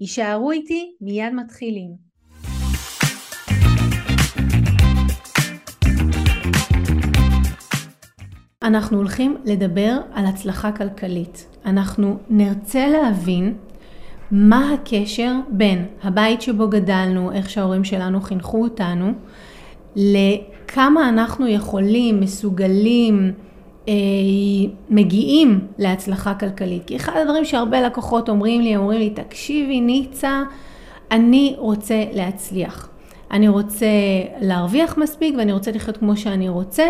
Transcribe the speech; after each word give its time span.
יישארו 0.00 0.50
איתי, 0.50 0.92
מיד 1.00 1.34
מתחילים. 1.34 1.90
אנחנו 8.62 8.96
הולכים 8.96 9.36
לדבר 9.44 9.98
על 10.12 10.26
הצלחה 10.26 10.72
כלכלית. 10.72 11.46
אנחנו 11.64 12.18
נרצה 12.30 12.88
להבין 12.88 13.58
מה 14.30 14.72
הקשר 14.72 15.34
בין 15.48 15.86
הבית 16.02 16.42
שבו 16.42 16.68
גדלנו, 16.68 17.32
איך 17.32 17.50
שההורים 17.50 17.84
שלנו 17.84 18.20
חינכו 18.20 18.62
אותנו, 18.62 19.12
לכמה 19.96 21.08
אנחנו 21.08 21.48
יכולים, 21.48 22.20
מסוגלים, 22.20 23.32
מגיעים 24.90 25.60
להצלחה 25.78 26.34
כלכלית. 26.34 26.82
כי 26.86 26.96
אחד 26.96 27.12
הדברים 27.22 27.44
שהרבה 27.44 27.80
לקוחות 27.80 28.28
אומרים 28.28 28.60
לי, 28.60 28.76
אומרים 28.76 29.00
לי, 29.00 29.10
תקשיבי 29.10 29.80
ניצה, 29.80 30.42
אני 31.10 31.54
רוצה 31.58 32.04
להצליח. 32.12 32.88
אני 33.30 33.48
רוצה 33.48 33.86
להרוויח 34.40 34.98
מספיק 34.98 35.34
ואני 35.38 35.52
רוצה 35.52 35.70
לחיות 35.70 35.96
כמו 35.96 36.16
שאני 36.16 36.48
רוצה, 36.48 36.86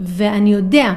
ואני 0.00 0.52
יודע, 0.52 0.92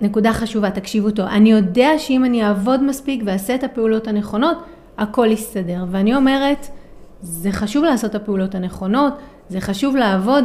נקודה 0.00 0.32
חשובה, 0.32 0.70
תקשיבו 0.70 1.10
טוב, 1.10 1.26
אני 1.26 1.52
יודע 1.52 1.88
שאם 1.98 2.24
אני 2.24 2.44
אעבוד 2.44 2.82
מספיק 2.82 3.22
ואעשה 3.26 3.54
את 3.54 3.64
הפעולות 3.64 4.08
הנכונות, 4.08 4.56
הכל 4.98 5.26
יסתדר. 5.30 5.84
ואני 5.90 6.14
אומרת, 6.14 6.66
זה 7.22 7.52
חשוב 7.52 7.84
לעשות 7.84 8.10
את 8.10 8.14
הפעולות 8.14 8.54
הנכונות, 8.54 9.12
זה 9.48 9.60
חשוב 9.60 9.96
לעבוד, 9.96 10.44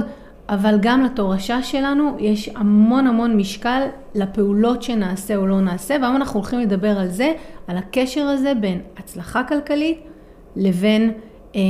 אבל 0.50 0.78
גם 0.82 1.04
לתורשה 1.04 1.64
שלנו 1.64 2.16
יש 2.20 2.50
המון 2.56 3.08
המון 3.08 3.38
משקל 3.38 3.82
לפעולות 4.16 4.84
שנעשה 4.84 5.36
או 5.36 5.48
לא 5.48 5.62
נעשה, 5.62 5.98
והיום 6.02 6.16
אנחנו 6.16 6.40
הולכים 6.40 6.60
לדבר 6.60 7.00
על 7.00 7.08
זה, 7.08 7.34
על 7.68 7.78
הקשר 7.78 8.22
הזה 8.22 8.54
בין 8.62 8.82
הצלחה 8.98 9.44
כלכלית 9.44 9.98
לבין 10.56 11.12
אה, 11.56 11.62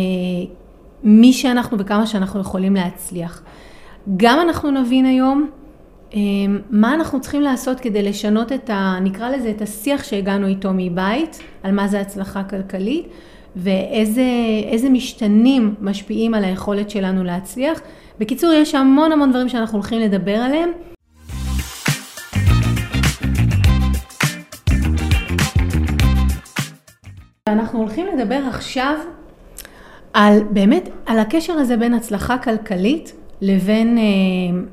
מי 1.04 1.34
שאנחנו 1.34 1.78
וכמה 1.80 2.08
שאנחנו 2.08 2.40
יכולים 2.40 2.76
להצליח. 2.76 3.44
גם 4.18 4.40
אנחנו 4.42 4.72
נבין 4.72 5.06
היום 5.06 5.50
אה, 6.14 6.20
מה 6.70 6.94
אנחנו 6.94 7.22
צריכים 7.22 7.42
לעשות 7.42 7.80
כדי 7.80 8.04
לשנות 8.04 8.52
את 8.52 8.70
ה... 8.70 8.98
נקרא 9.02 9.30
לזה 9.30 9.50
את 9.50 9.62
השיח 9.62 10.04
שהגענו 10.04 10.48
איתו 10.48 10.70
מבית, 10.74 11.40
על 11.64 11.72
מה 11.72 11.88
זה 11.88 12.02
הצלחה 12.02 12.44
כלכלית, 12.44 13.08
ואיזה 13.56 14.90
משתנים 14.90 15.76
משפיעים 15.82 16.34
על 16.34 16.44
היכולת 16.44 16.90
שלנו 16.90 17.24
להצליח. 17.24 17.82
בקיצור, 18.20 18.52
יש 18.54 18.76
המון 18.76 19.12
המון 19.12 19.30
דברים 19.30 19.50
שאנחנו 19.50 19.78
הולכים 19.78 20.00
לדבר 20.00 20.36
עליהם. 20.36 20.70
אנחנו 27.48 27.80
הולכים 27.80 28.06
לדבר 28.08 28.40
עכשיו 28.48 28.98
על 30.14 30.44
באמת, 30.50 30.90
על 31.06 31.20
הקשר 31.20 31.54
הזה 31.54 31.78
בין 31.78 31.94
הצלחה 31.94 32.38
כלכלית 32.38 33.14
לבין, 33.42 33.98
אה, 33.98 34.04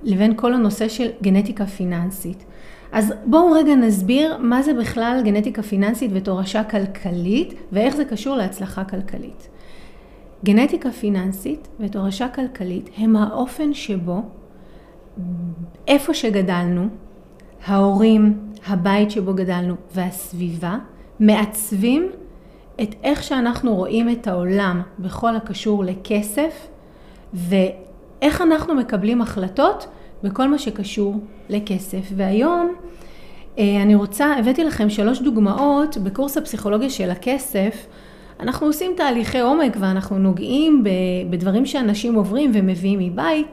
לבין 0.03 0.33
כל 0.37 0.55
הנושא 0.55 0.89
של 0.89 1.09
גנטיקה 1.23 1.67
פיננסית. 1.67 2.45
אז 2.93 3.13
בואו 3.25 3.53
רגע 3.53 3.75
נסביר 3.75 4.37
מה 4.41 4.63
זה 4.63 4.75
בכלל 4.75 5.21
גנטיקה 5.25 5.63
פיננסית 5.63 6.11
ותורשה 6.15 6.65
כלכלית 6.65 7.55
ואיך 7.73 7.97
זה 7.97 8.05
קשור 8.05 8.37
להצלחה 8.37 8.85
כלכלית. 8.85 9.49
גנטיקה 10.45 10.91
פיננסית 10.91 11.69
ותורשה 11.81 12.29
כלכלית 12.29 12.91
הם 12.97 13.17
האופן 13.17 13.75
שבו 13.75 14.23
איפה 15.89 16.15
שגדלנו, 16.15 16.89
ההורים, 17.67 18.39
הבית 18.67 19.11
שבו 19.11 19.35
גדלנו 19.35 19.75
והסביבה 19.95 20.79
מעצבים 21.21 22.11
את 22.83 22.95
איך 23.03 23.23
שאנחנו 23.23 23.75
רואים 23.75 24.11
את 24.11 24.27
העולם 24.27 24.83
בכל 24.99 25.37
הקשור 25.37 25.85
לכסף 25.85 26.67
ואיך 27.35 28.41
אנחנו 28.43 28.75
מקבלים 28.75 29.23
החלטות 29.23 29.87
בכל 30.23 30.49
מה 30.49 30.59
שקשור 30.59 31.21
לכסף. 31.49 32.13
והיום 32.17 32.75
אה, 33.59 33.83
אני 33.83 33.95
רוצה, 33.95 34.27
הבאתי 34.39 34.65
לכם 34.65 34.91
שלוש 34.91 35.21
דוגמאות 35.21 35.97
בקורס 35.99 36.37
הפסיכולוגיה 36.37 36.91
של 36.91 37.11
הכסף 37.11 37.87
אנחנו 38.41 38.67
עושים 38.67 38.93
תהליכי 38.97 39.41
עומק 39.41 39.77
ואנחנו 39.81 40.19
נוגעים 40.19 40.85
בדברים 41.31 41.67
שאנשים 41.67 42.15
עוברים 42.15 42.51
ומביאים 42.55 42.99
מבית, 42.99 43.47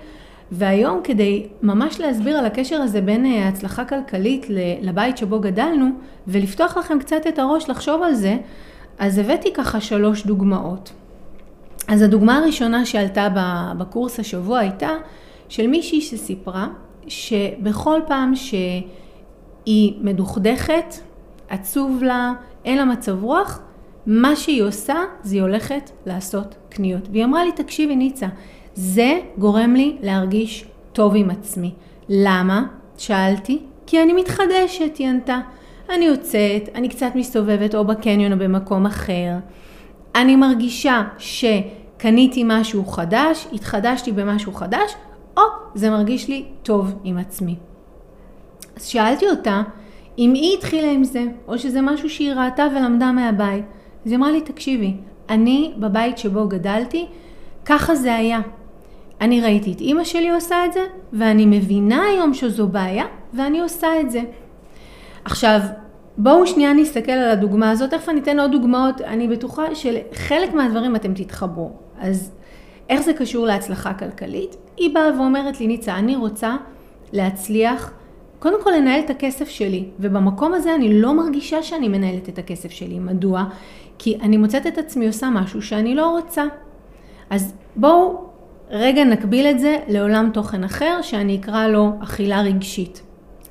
והיום 0.51 0.99
כדי 1.03 1.47
ממש 1.61 1.99
להסביר 1.99 2.37
על 2.37 2.45
הקשר 2.45 2.75
הזה 2.75 3.01
בין 3.01 3.25
אה, 3.25 3.47
הצלחה 3.47 3.85
כלכלית 3.85 4.45
לבית 4.81 5.17
שבו 5.17 5.39
גדלנו, 5.39 5.89
ולפתוח 6.27 6.77
לכם 6.77 6.99
קצת 6.99 7.27
את 7.27 7.39
הראש 7.39 7.69
לחשוב 7.69 8.03
על 8.03 8.13
זה, 8.13 8.37
אז 8.99 9.17
הבאתי 9.17 9.53
ככה 9.53 9.81
שלוש 9.81 10.25
דוגמאות. 10.25 10.91
אז 11.87 12.01
הדוגמה 12.01 12.37
הראשונה 12.37 12.85
שעלתה 12.85 13.27
בקורס 13.77 14.19
השבוע 14.19 14.59
הייתה 14.59 14.89
של 15.49 15.67
מישהי 15.67 16.01
שסיפרה 16.01 16.67
שבכל 17.07 17.99
פעם 18.07 18.35
שהיא 18.35 19.93
מדוכדכת, 20.01 20.95
עצוב 21.49 22.03
לה, 22.03 22.33
אין 22.65 22.77
לה 22.77 22.85
מצב 22.85 23.23
רוח, 23.23 23.61
מה 24.05 24.35
שהיא 24.35 24.63
עושה 24.63 24.95
זה 25.23 25.35
היא 25.35 25.41
הולכת 25.41 25.91
לעשות 26.05 26.55
קניות. 26.69 27.07
והיא 27.11 27.25
אמרה 27.25 27.45
לי, 27.45 27.51
תקשיבי 27.51 27.95
ניצה, 27.95 28.27
זה 28.73 29.19
גורם 29.37 29.73
לי 29.73 29.97
להרגיש 30.01 30.65
טוב 30.93 31.13
עם 31.15 31.29
עצמי. 31.29 31.73
למה? 32.09 32.63
שאלתי. 32.97 33.59
כי 33.85 34.03
אני 34.03 34.13
מתחדשת, 34.13 34.97
היא 34.97 35.07
ענתה. 35.07 35.39
אני 35.89 36.05
יוצאת, 36.05 36.69
אני 36.75 36.89
קצת 36.89 37.11
מסתובבת 37.15 37.75
או 37.75 37.85
בקניון 37.85 38.33
או 38.33 38.37
במקום 38.37 38.85
אחר. 38.85 39.31
אני 40.15 40.35
מרגישה 40.35 41.03
שקניתי 41.17 42.43
משהו 42.45 42.85
חדש, 42.85 43.47
התחדשתי 43.53 44.11
במשהו 44.11 44.53
חדש, 44.53 44.95
או 45.37 45.41
זה 45.75 45.89
מרגיש 45.89 46.27
לי 46.27 46.45
טוב 46.63 46.95
עם 47.03 47.17
עצמי. 47.17 47.55
אז 48.75 48.85
שאלתי 48.85 49.29
אותה 49.29 49.61
אם 50.17 50.33
היא 50.33 50.57
התחילה 50.57 50.91
עם 50.91 51.03
זה, 51.03 51.23
או 51.47 51.59
שזה 51.59 51.81
משהו 51.81 52.09
שהיא 52.09 52.33
ראתה 52.33 52.67
ולמדה 52.75 53.11
מהבית. 53.11 53.65
אז 54.05 54.11
היא 54.11 54.17
אמרה 54.17 54.31
לי, 54.31 54.41
תקשיבי, 54.41 54.93
אני 55.29 55.73
בבית 55.77 56.17
שבו 56.17 56.47
גדלתי, 56.47 57.05
ככה 57.65 57.95
זה 57.95 58.15
היה. 58.15 58.39
אני 59.21 59.41
ראיתי 59.41 59.71
את 59.71 59.81
אימא 59.81 60.03
שלי 60.03 60.29
עושה 60.29 60.65
את 60.65 60.73
זה, 60.73 60.79
ואני 61.13 61.45
מבינה 61.45 62.03
היום 62.03 62.33
שזו 62.33 62.67
בעיה, 62.67 63.05
ואני 63.33 63.59
עושה 63.59 63.99
את 63.99 64.11
זה. 64.11 64.21
עכשיו, 65.25 65.59
בואו 66.17 66.47
שנייה 66.47 66.73
נסתכל 66.73 67.11
על 67.11 67.29
הדוגמה 67.29 67.71
הזאת, 67.71 67.89
תכף 67.89 68.09
אני 68.09 68.19
אתן 68.19 68.39
עוד 68.39 68.51
דוגמאות, 68.51 69.01
אני 69.01 69.27
בטוחה 69.27 69.75
שלחלק 69.75 70.53
מהדברים 70.53 70.95
אתם 70.95 71.13
תתחברו. 71.13 71.71
אז 71.99 72.31
איך 72.89 73.01
זה 73.01 73.13
קשור 73.13 73.45
להצלחה 73.45 73.93
כלכלית? 73.93 74.55
היא 74.77 74.93
באה 74.93 75.17
ואומרת 75.17 75.59
לי, 75.59 75.67
ניצה, 75.67 75.95
אני 75.95 76.15
רוצה 76.15 76.55
להצליח, 77.13 77.91
קודם 78.39 78.63
כל 78.63 78.71
לנהל 78.71 78.99
את 78.99 79.09
הכסף 79.09 79.49
שלי, 79.49 79.85
ובמקום 79.99 80.53
הזה 80.53 80.75
אני 80.75 81.01
לא 81.01 81.13
מרגישה 81.13 81.63
שאני 81.63 81.87
מנהלת 81.87 82.29
את 82.29 82.37
הכסף 82.37 82.71
שלי. 82.71 82.99
מדוע? 82.99 83.43
כי 84.03 84.17
אני 84.21 84.37
מוצאת 84.37 84.67
את 84.67 84.77
עצמי 84.77 85.07
עושה 85.07 85.29
משהו 85.29 85.61
שאני 85.61 85.95
לא 85.95 86.09
רוצה. 86.09 86.43
אז 87.29 87.53
בואו 87.75 88.29
רגע 88.69 89.03
נקביל 89.03 89.45
את 89.45 89.59
זה 89.59 89.77
לעולם 89.87 90.29
תוכן 90.33 90.63
אחר 90.63 90.99
שאני 91.01 91.39
אקרא 91.39 91.67
לו 91.67 91.91
אכילה 92.03 92.41
רגשית. 92.41 93.01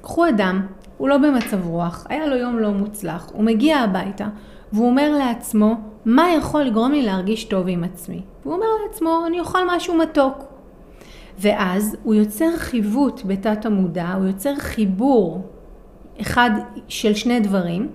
קחו 0.02 0.28
אדם, 0.28 0.66
הוא 0.96 1.08
לא 1.08 1.18
במצב 1.18 1.66
רוח, 1.66 2.06
היה 2.08 2.26
לו 2.26 2.36
יום 2.36 2.58
לא 2.58 2.70
מוצלח, 2.70 3.30
הוא 3.32 3.44
מגיע 3.44 3.78
הביתה 3.78 4.26
והוא 4.72 4.86
אומר 4.86 5.18
לעצמו, 5.18 5.74
מה 6.04 6.32
יכול 6.38 6.62
לגרום 6.62 6.92
לי 6.92 7.02
להרגיש 7.02 7.44
טוב 7.44 7.66
עם 7.68 7.84
עצמי? 7.84 8.22
והוא 8.42 8.54
אומר 8.54 8.66
לעצמו, 8.86 9.22
אני 9.26 9.40
אוכל 9.40 9.76
משהו 9.76 9.94
מתוק. 9.94 10.44
ואז 11.38 11.96
הוא 12.02 12.14
יוצר 12.14 12.56
חיווט 12.56 13.20
בתת 13.24 13.66
המודע, 13.66 14.12
הוא 14.12 14.26
יוצר 14.26 14.54
חיבור 14.56 15.42
אחד 16.20 16.50
של 16.88 17.14
שני 17.14 17.40
דברים, 17.40 17.88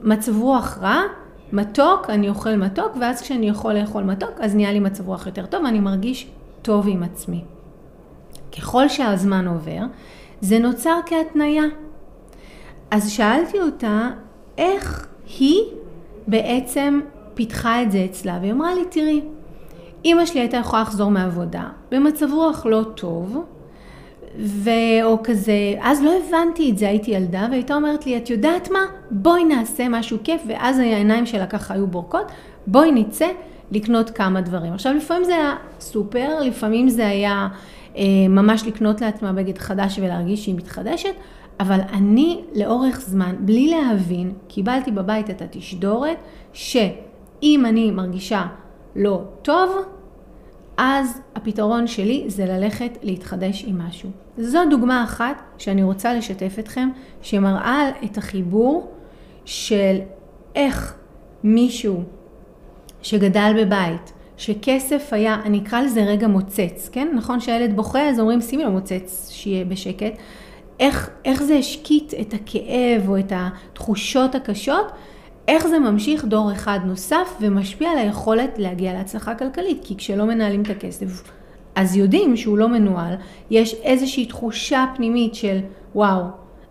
מצב 0.00 0.40
רוח 0.40 0.78
רע 0.82 1.02
מתוק, 1.52 2.10
אני 2.10 2.28
אוכל 2.28 2.56
מתוק, 2.56 2.96
ואז 3.00 3.22
כשאני 3.22 3.48
יכול 3.48 3.72
לאכול 3.72 4.04
מתוק, 4.04 4.30
אז 4.40 4.54
נהיה 4.54 4.72
לי 4.72 4.80
מצב 4.80 5.08
רוח 5.08 5.26
יותר 5.26 5.46
טוב, 5.46 5.64
ואני 5.64 5.80
מרגיש 5.80 6.30
טוב 6.62 6.88
עם 6.88 7.02
עצמי. 7.02 7.44
ככל 8.58 8.88
שהזמן 8.88 9.48
עובר, 9.48 9.82
זה 10.40 10.58
נוצר 10.58 10.96
כהתניה. 11.06 11.64
אז 12.90 13.10
שאלתי 13.10 13.60
אותה, 13.60 14.08
איך 14.58 15.06
היא 15.38 15.60
בעצם 16.26 17.00
פיתחה 17.34 17.82
את 17.82 17.92
זה 17.92 18.04
אצלה, 18.10 18.38
והיא 18.40 18.52
אמרה 18.52 18.74
לי, 18.74 18.84
תראי, 18.90 19.20
אימא 20.04 20.26
שלי 20.26 20.40
הייתה 20.40 20.56
יכולה 20.56 20.82
לחזור 20.82 21.10
מעבודה 21.10 21.68
במצב 21.90 22.32
רוח 22.32 22.66
לא 22.66 22.82
טוב, 22.94 23.44
ו... 24.38 24.70
או 25.02 25.18
כזה, 25.24 25.74
אז 25.80 26.02
לא 26.02 26.12
הבנתי 26.26 26.70
את 26.70 26.78
זה, 26.78 26.88
הייתי 26.88 27.10
ילדה, 27.10 27.46
והייתה 27.50 27.74
אומרת 27.74 28.06
לי, 28.06 28.16
את 28.16 28.30
יודעת 28.30 28.70
מה? 28.70 28.80
בואי 29.10 29.44
נעשה 29.44 29.88
משהו 29.88 30.18
כיף, 30.24 30.42
ואז 30.46 30.78
העיניים 30.78 31.26
שלה 31.26 31.46
ככה 31.46 31.74
היו 31.74 31.86
בורקות, 31.86 32.32
בואי 32.66 32.92
נצא 32.92 33.26
לקנות 33.70 34.10
כמה 34.10 34.40
דברים. 34.40 34.72
עכשיו, 34.72 34.94
לפעמים 34.94 35.24
זה 35.24 35.34
היה 35.34 35.56
סופר, 35.80 36.40
לפעמים 36.40 36.88
זה 36.88 37.06
היה 37.06 37.48
אה, 37.96 38.02
ממש 38.28 38.66
לקנות 38.66 39.00
לעצמה 39.00 39.32
בגד 39.32 39.58
חדש 39.58 39.98
ולהרגיש 39.98 40.44
שהיא 40.44 40.54
מתחדשת, 40.54 41.14
אבל 41.60 41.80
אני 41.92 42.40
לאורך 42.54 43.00
זמן, 43.00 43.34
בלי 43.38 43.70
להבין, 43.70 44.32
קיבלתי 44.48 44.90
בבית 44.90 45.30
את 45.30 45.42
התשדורת, 45.42 46.16
שאם 46.52 47.66
אני 47.66 47.90
מרגישה 47.90 48.46
לא 48.96 49.22
טוב, 49.42 49.70
אז 50.82 51.20
הפתרון 51.34 51.86
שלי 51.86 52.24
זה 52.26 52.46
ללכת 52.46 52.98
להתחדש 53.02 53.64
עם 53.66 53.78
משהו. 53.78 54.10
זו 54.38 54.58
דוגמה 54.70 55.04
אחת 55.04 55.42
שאני 55.58 55.82
רוצה 55.82 56.14
לשתף 56.14 56.56
אתכם, 56.58 56.88
שמראה 57.22 57.90
את 58.04 58.18
החיבור 58.18 58.90
של 59.44 59.98
איך 60.54 60.94
מישהו 61.44 62.02
שגדל 63.02 63.52
בבית, 63.56 64.12
שכסף 64.36 65.08
היה, 65.12 65.40
אני 65.44 65.58
אקרא 65.58 65.80
לזה 65.80 66.04
רגע 66.04 66.28
מוצץ, 66.28 66.88
כן? 66.92 67.08
נכון 67.14 67.40
שהילד 67.40 67.76
בוכה, 67.76 68.08
אז 68.08 68.20
אומרים 68.20 68.40
שימי 68.40 68.64
לו 68.64 68.70
מוצץ, 68.70 69.30
שיהיה 69.32 69.64
בשקט. 69.64 70.12
איך, 70.80 71.10
איך 71.24 71.42
זה 71.42 71.54
השקיט 71.54 72.14
את 72.20 72.34
הכאב 72.34 73.08
או 73.08 73.18
את 73.18 73.32
התחושות 73.36 74.34
הקשות, 74.34 74.86
איך 75.48 75.66
זה 75.66 75.78
ממשיך 75.78 76.24
דור 76.24 76.52
אחד 76.52 76.80
נוסף 76.84 77.36
ומשפיע 77.40 77.90
על 77.90 77.98
היכולת 77.98 78.58
להגיע 78.58 78.92
להצלחה 78.92 79.34
כלכלית, 79.34 79.80
כי 79.84 79.96
כשלא 79.96 80.24
מנהלים 80.24 80.62
את 80.62 80.70
הכסף, 80.70 81.22
אז 81.74 81.96
יודעים 81.96 82.36
שהוא 82.36 82.58
לא 82.58 82.68
מנוהל, 82.68 83.14
יש 83.50 83.74
איזושהי 83.74 84.26
תחושה 84.26 84.84
פנימית 84.96 85.34
של 85.34 85.58
וואו, 85.94 86.24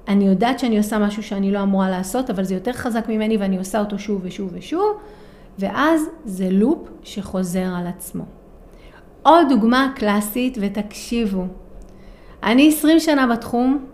אני 0.07 0.27
יודעת 0.27 0.59
שאני 0.59 0.77
עושה 0.77 0.99
משהו 0.99 1.23
שאני 1.23 1.51
לא 1.51 1.61
אמורה 1.61 1.89
לעשות, 1.89 2.29
אבל 2.29 2.43
זה 2.43 2.53
יותר 2.53 2.73
חזק 2.73 3.09
ממני 3.09 3.37
ואני 3.37 3.57
עושה 3.57 3.79
אותו 3.79 3.99
שוב 3.99 4.21
ושוב 4.23 4.49
ושוב, 4.53 4.97
ואז 5.59 6.01
זה 6.25 6.49
לופ 6.51 6.89
שחוזר 7.03 7.65
על 7.75 7.87
עצמו. 7.87 8.23
עוד 9.23 9.49
דוגמה 9.49 9.91
קלאסית, 9.95 10.57
ותקשיבו, 10.61 11.43
אני 12.43 12.67
20 12.67 12.99
שנה 12.99 13.27
בתחום, 13.27 13.85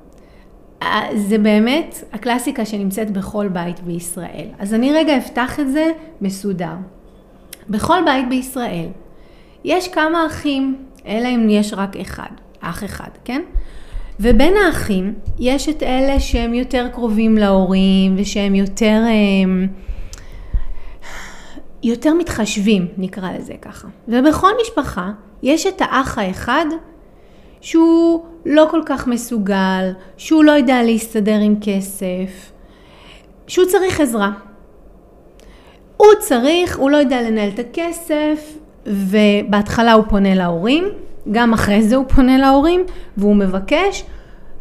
זה 1.16 1.38
באמת 1.38 2.04
הקלאסיקה 2.14 2.66
שנמצאת 2.66 3.12
בכל 3.12 3.48
בית 3.48 3.80
בישראל. 3.80 4.48
אז 4.60 4.74
אני 4.74 4.94
רגע 4.94 5.18
אפתח 5.18 5.60
את 5.60 5.72
זה 5.72 5.92
מסודר. 6.22 6.76
בכל 7.70 7.98
בית 8.06 8.30
בישראל 8.30 8.88
יש 9.64 9.88
כמה 9.88 10.28
אחים, 10.28 10.76
אלא 11.08 11.28
אם 11.28 11.48
יש 11.50 11.74
רק 11.74 11.96
אחד, 11.98 12.30
אח 12.62 12.84
אחד, 12.84 13.10
כן? 13.26 13.42
ובין 14.20 14.54
האחים 14.58 15.14
יש 15.40 15.70
את 15.70 15.84
אלה 15.84 16.20
שהם 16.20 16.54
יותר 16.54 16.88
קרובים 16.94 17.38
להורים 17.38 18.16
ושהם 18.18 18.56
יותר, 18.56 19.02
אה, 19.08 19.66
יותר 21.84 22.14
מתחשבים, 22.14 22.88
נקרא 22.98 23.32
לזה 23.32 23.54
ככה. 23.62 23.88
ובכל 24.08 24.52
משפחה 24.62 25.12
יש 25.44 25.68
את 25.68 25.82
האח 25.82 26.18
האחד 26.18 26.66
שהוא 27.66 28.26
לא 28.46 28.68
כל 28.72 28.82
כך 28.86 29.08
מסוגל, 29.08 29.92
שהוא 30.18 30.44
לא 30.44 30.52
יודע 30.52 30.84
להסתדר 30.84 31.40
עם 31.42 31.56
כסף, 31.62 32.52
שהוא 33.48 33.66
צריך 33.66 34.00
עזרה. 34.00 34.32
הוא 35.98 36.08
צריך, 36.20 36.78
הוא 36.78 36.90
לא 36.90 36.98
יודע 36.98 37.22
לנהל 37.22 37.50
את 37.50 37.60
הכסף, 37.60 38.58
ובהתחלה 38.86 39.94
הוא 39.94 40.04
פונה 40.10 40.36
להורים, 40.36 40.84
גם 41.32 41.54
אחרי 41.54 41.84
זה 41.84 41.96
הוא 41.96 42.06
פונה 42.16 42.38
להורים, 42.38 42.84
והוא 43.18 43.36
מבקש, 43.36 44.04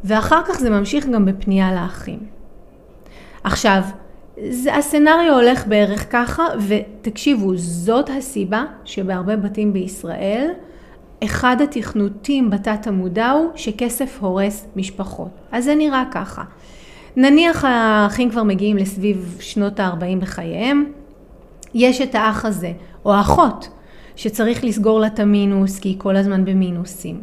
ואחר 0.05 0.43
כך 0.45 0.61
זה 0.61 0.71
ממשיך 0.71 1.07
גם 1.07 1.25
בפנייה 1.25 1.75
לאחים. 1.75 2.19
עכשיו, 3.45 3.83
זה, 4.51 4.75
הסצנריו 4.75 5.35
הולך 5.35 5.67
בערך 5.67 6.13
ככה, 6.13 6.43
ותקשיבו, 6.69 7.57
זאת 7.57 8.11
הסיבה 8.19 8.65
שבהרבה 8.85 9.37
בתים 9.37 9.73
בישראל, 9.73 10.51
אחד 11.25 11.57
התכנותים 11.61 12.51
בתת 12.51 12.87
המודע 12.87 13.31
הוא 13.31 13.51
שכסף 13.55 14.19
הורס 14.21 14.67
משפחות. 14.77 15.29
אז 15.53 15.65
זה 15.65 15.75
נראה 15.75 16.05
ככה. 16.11 16.43
נניח 17.17 17.65
האחים 17.69 18.31
כבר 18.31 18.43
מגיעים 18.43 18.77
לסביב 18.77 19.37
שנות 19.41 19.81
ה-40 19.81 20.21
בחייהם, 20.21 20.85
יש 21.75 22.01
את 22.01 22.15
האח 22.15 22.45
הזה, 22.45 22.73
או 23.05 23.15
האחות, 23.15 23.69
שצריך 24.17 24.65
לסגור 24.65 25.01
לה 25.01 25.07
את 25.07 25.21
המינוס, 25.21 25.79
כי 25.79 25.89
היא 25.89 25.99
כל 25.99 26.17
הזמן 26.17 26.45
במינוסים. 26.45 27.21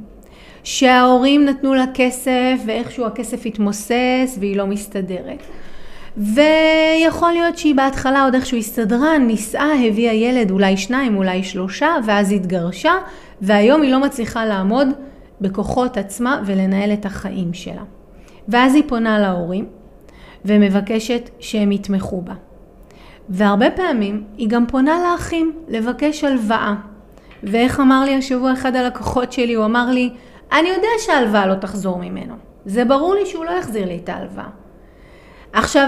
שההורים 0.63 1.45
נתנו 1.45 1.73
לה 1.73 1.85
כסף, 1.93 2.61
ואיכשהו 2.65 3.05
הכסף 3.05 3.45
התמוסס, 3.45 4.37
והיא 4.39 4.57
לא 4.57 4.67
מסתדרת. 4.67 5.43
ויכול 6.17 7.31
להיות 7.31 7.57
שהיא 7.57 7.75
בהתחלה 7.75 8.23
עוד 8.23 8.35
איכשהו 8.35 8.57
הסתדרה, 8.57 9.17
נישאה, 9.17 9.87
הביאה 9.87 10.13
ילד, 10.13 10.51
אולי 10.51 10.77
שניים, 10.77 11.17
אולי 11.17 11.43
שלושה, 11.43 11.95
ואז 12.05 12.31
התגרשה, 12.31 12.93
והיום 13.41 13.81
היא 13.81 13.91
לא 13.91 13.99
מצליחה 13.99 14.45
לעמוד 14.45 14.87
בכוחות 15.41 15.97
עצמה 15.97 16.41
ולנהל 16.45 16.93
את 16.93 17.05
החיים 17.05 17.53
שלה. 17.53 17.83
ואז 18.47 18.75
היא 18.75 18.83
פונה 18.87 19.19
להורים 19.19 19.65
ומבקשת 20.45 21.29
שהם 21.39 21.71
יתמכו 21.71 22.21
בה. 22.21 22.33
והרבה 23.29 23.71
פעמים 23.71 24.23
היא 24.37 24.49
גם 24.49 24.67
פונה 24.67 25.11
לאחים 25.11 25.53
לבקש 25.67 26.23
הלוואה. 26.23 26.75
ואיך 27.43 27.79
אמר 27.79 28.03
לי 28.05 28.15
השבוע 28.15 28.53
אחד 28.53 28.75
הלקוחות 28.75 29.33
שלי, 29.33 29.53
הוא 29.53 29.65
אמר 29.65 29.91
לי, 29.91 30.09
אני 30.51 30.69
יודע 30.69 30.87
שההלוואה 30.99 31.45
לא 31.45 31.55
תחזור 31.55 31.97
ממנו. 31.97 32.33
זה 32.65 32.85
ברור 32.85 33.13
לי 33.13 33.25
שהוא 33.25 33.45
לא 33.45 33.51
יחזיר 33.51 33.85
לי 33.85 33.99
את 34.03 34.09
ההלוואה. 34.09 34.47
עכשיו, 35.53 35.87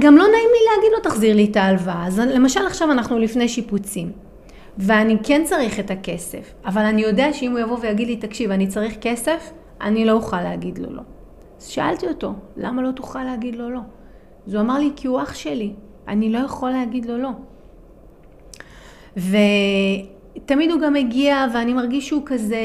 גם 0.00 0.16
לא 0.16 0.24
נעים 0.24 0.48
לי 0.52 0.76
להגיד 0.76 0.92
לו 0.92 1.00
תחזיר 1.00 1.36
לי 1.36 1.48
את 1.50 1.56
ההלוואה. 1.56 2.06
אז 2.06 2.18
למשל 2.18 2.66
עכשיו 2.66 2.92
אנחנו 2.92 3.18
לפני 3.18 3.48
שיפוצים. 3.48 4.27
ואני 4.78 5.16
כן 5.22 5.42
צריך 5.44 5.80
את 5.80 5.90
הכסף, 5.90 6.54
אבל 6.64 6.82
אני 6.82 7.02
יודע 7.02 7.32
שאם 7.32 7.50
הוא 7.52 7.58
יבוא 7.58 7.78
ויגיד 7.80 8.08
לי, 8.08 8.16
תקשיב, 8.16 8.50
אני 8.50 8.66
צריך 8.66 8.94
כסף, 9.00 9.52
אני 9.80 10.04
לא 10.04 10.12
אוכל 10.12 10.42
להגיד 10.42 10.78
לו 10.78 10.92
לא. 10.92 11.02
אז 11.58 11.66
שאלתי 11.66 12.06
אותו, 12.06 12.32
למה 12.56 12.82
לא 12.82 12.90
תוכל 12.90 13.24
להגיד 13.24 13.56
לו 13.56 13.70
לא? 13.70 13.80
אז 14.46 14.54
הוא 14.54 14.60
אמר 14.62 14.78
לי, 14.78 14.90
כי 14.96 15.08
הוא 15.08 15.22
אח 15.22 15.34
שלי, 15.34 15.72
אני 16.08 16.32
לא 16.32 16.38
יכול 16.38 16.70
להגיד 16.70 17.06
לו 17.06 17.18
לא. 17.18 17.30
ותמיד 19.16 20.70
הוא 20.70 20.80
גם 20.80 20.92
מגיע, 20.92 21.46
ואני 21.54 21.72
מרגיש 21.72 22.08
שהוא 22.08 22.22
כזה, 22.26 22.58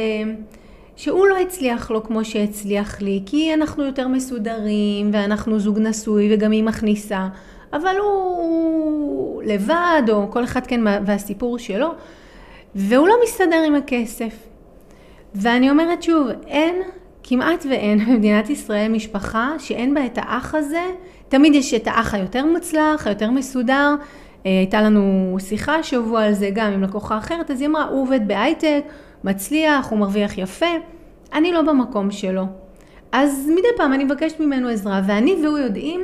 שהוא 0.96 1.28
לא 1.28 1.38
הצליח 1.38 1.92
לו 1.92 2.04
כמו 2.04 2.26
שהצליח 2.26 3.02
לי, 3.02 3.24
כי 3.26 3.54
אנחנו 3.54 3.84
יותר 3.84 4.08
מסודרים, 4.08 5.10
ואנחנו 5.14 5.60
זוג 5.60 5.80
נשוי, 5.80 6.34
וגם 6.34 6.52
היא 6.52 6.64
מכניסה. 6.64 7.28
אבל 7.74 7.96
הוא 8.02 9.44
לבד, 9.44 10.04
או 10.10 10.32
כל 10.32 10.44
אחד 10.44 10.68
כן 10.68 10.82
והסיפור 11.06 11.60
שלו, 11.60 11.92
והוא 12.76 13.08
לא 13.08 13.16
מסתדר 13.24 13.64
עם 13.68 13.76
הכסף. 13.76 14.34
ואני 15.36 15.70
אומרת 15.70 16.04
שוב, 16.04 16.28
אין, 16.48 16.76
כמעט 17.24 17.66
ואין 17.70 18.00
במדינת 18.06 18.50
ישראל 18.50 18.92
משפחה 18.92 19.54
שאין 19.60 19.94
בה 19.94 20.06
את 20.06 20.18
האח 20.18 20.56
הזה, 20.56 20.84
תמיד 21.30 21.56
יש 21.56 21.74
את 21.74 21.88
האח 21.88 22.14
היותר 22.14 22.46
מוצלח, 22.46 23.08
היותר 23.08 23.32
מסודר. 23.32 23.96
אה, 24.46 24.52
הייתה 24.52 24.82
לנו 24.82 25.36
שיחה 25.40 25.76
השבוע 25.76 26.24
על 26.24 26.34
זה 26.34 26.50
גם 26.54 26.74
עם 26.74 26.84
לקוחה 26.84 27.18
אחרת, 27.18 27.52
אז 27.52 27.62
היא 27.62 27.70
אמרה, 27.70 27.84
הוא 27.84 28.02
עובד 28.02 28.28
בהייטק, 28.28 28.84
מצליח, 29.24 29.90
הוא 29.90 30.00
מרוויח 30.00 30.38
יפה, 30.38 30.66
אני 31.34 31.52
לא 31.52 31.62
במקום 31.62 32.12
שלו. 32.12 32.44
אז 33.12 33.50
מדי 33.52 33.68
פעם 33.78 33.94
אני 33.94 34.04
מבקשת 34.04 34.40
ממנו 34.40 34.70
עזרה, 34.70 35.02
ואני 35.08 35.36
והוא 35.44 35.58
יודעים 35.58 36.04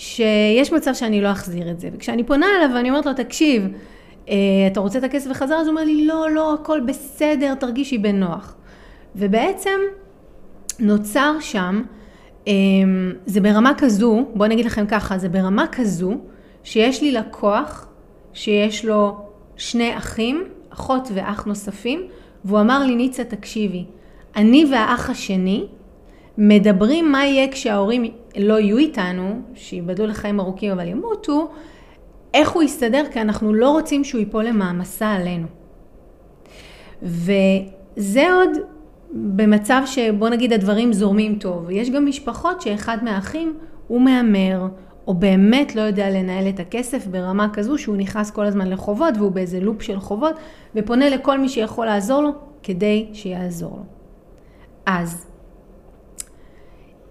שיש 0.00 0.72
מצב 0.72 0.94
שאני 0.94 1.20
לא 1.20 1.30
אחזיר 1.32 1.70
את 1.70 1.80
זה. 1.80 1.88
וכשאני 1.92 2.24
פונה 2.24 2.46
אליו 2.56 2.70
ואני 2.74 2.90
אומרת 2.90 3.06
לו, 3.06 3.12
תקשיב, 3.14 3.68
אה, 4.28 4.34
אתה 4.72 4.80
רוצה 4.80 4.98
את 4.98 5.04
הכסף 5.04 5.30
בחזרה? 5.30 5.60
אז 5.60 5.66
הוא 5.66 5.72
אומר 5.72 5.84
לי, 5.84 6.06
לא, 6.06 6.30
לא, 6.30 6.54
הכל 6.54 6.80
בסדר, 6.80 7.54
תרגישי 7.54 7.98
בנוח. 7.98 8.54
ובעצם 9.16 9.80
נוצר 10.78 11.32
שם, 11.40 11.82
אה, 12.48 12.52
זה 13.26 13.40
ברמה 13.40 13.72
כזו, 13.78 14.24
בואו 14.34 14.48
נגיד 14.48 14.66
לכם 14.66 14.86
ככה, 14.86 15.18
זה 15.18 15.28
ברמה 15.28 15.66
כזו, 15.72 16.18
שיש 16.64 17.02
לי 17.02 17.12
לקוח 17.12 17.88
שיש 18.32 18.84
לו 18.84 19.16
שני 19.56 19.96
אחים, 19.96 20.44
אחות 20.70 21.08
ואח 21.14 21.44
נוספים, 21.44 22.02
והוא 22.44 22.60
אמר 22.60 22.84
לי, 22.84 22.94
ניצה, 22.94 23.24
תקשיבי, 23.24 23.84
אני 24.36 24.66
והאח 24.72 25.10
השני 25.10 25.66
מדברים 26.38 27.12
מה 27.12 27.26
יהיה 27.26 27.52
כשההורים 27.52 28.04
לא 28.36 28.58
יהיו 28.58 28.78
איתנו, 28.78 29.40
שיבדלו 29.54 30.06
לחיים 30.06 30.40
ארוכים 30.40 30.72
אבל 30.72 30.88
ימותו, 30.88 31.50
איך 32.34 32.50
הוא 32.50 32.62
יסתדר, 32.62 33.04
כי 33.12 33.20
אנחנו 33.20 33.54
לא 33.54 33.70
רוצים 33.70 34.04
שהוא 34.04 34.18
ייפול 34.18 34.44
למעמסה 34.44 35.12
עלינו. 35.12 35.46
וזה 37.02 38.32
עוד 38.32 38.50
במצב 39.12 39.82
שבוא 39.86 40.28
נגיד 40.28 40.52
הדברים 40.52 40.92
זורמים 40.92 41.38
טוב. 41.38 41.70
יש 41.70 41.90
גם 41.90 42.06
משפחות 42.06 42.60
שאחד 42.60 42.98
מהאחים 43.02 43.56
הוא 43.88 44.00
מהמר, 44.00 44.68
או 45.06 45.14
באמת 45.14 45.76
לא 45.76 45.80
יודע 45.80 46.10
לנהל 46.10 46.48
את 46.48 46.60
הכסף 46.60 47.06
ברמה 47.06 47.48
כזו 47.52 47.78
שהוא 47.78 47.96
נכנס 47.96 48.30
כל 48.30 48.46
הזמן 48.46 48.68
לחובות 48.68 49.14
והוא 49.16 49.32
באיזה 49.32 49.60
לופ 49.60 49.82
של 49.82 50.00
חובות 50.00 50.34
ופונה 50.74 51.08
לכל 51.08 51.38
מי 51.38 51.48
שיכול 51.48 51.86
לעזור 51.86 52.22
לו 52.22 52.30
כדי 52.62 53.08
שיעזור 53.12 53.76
לו. 53.76 53.84
אז 54.86 55.29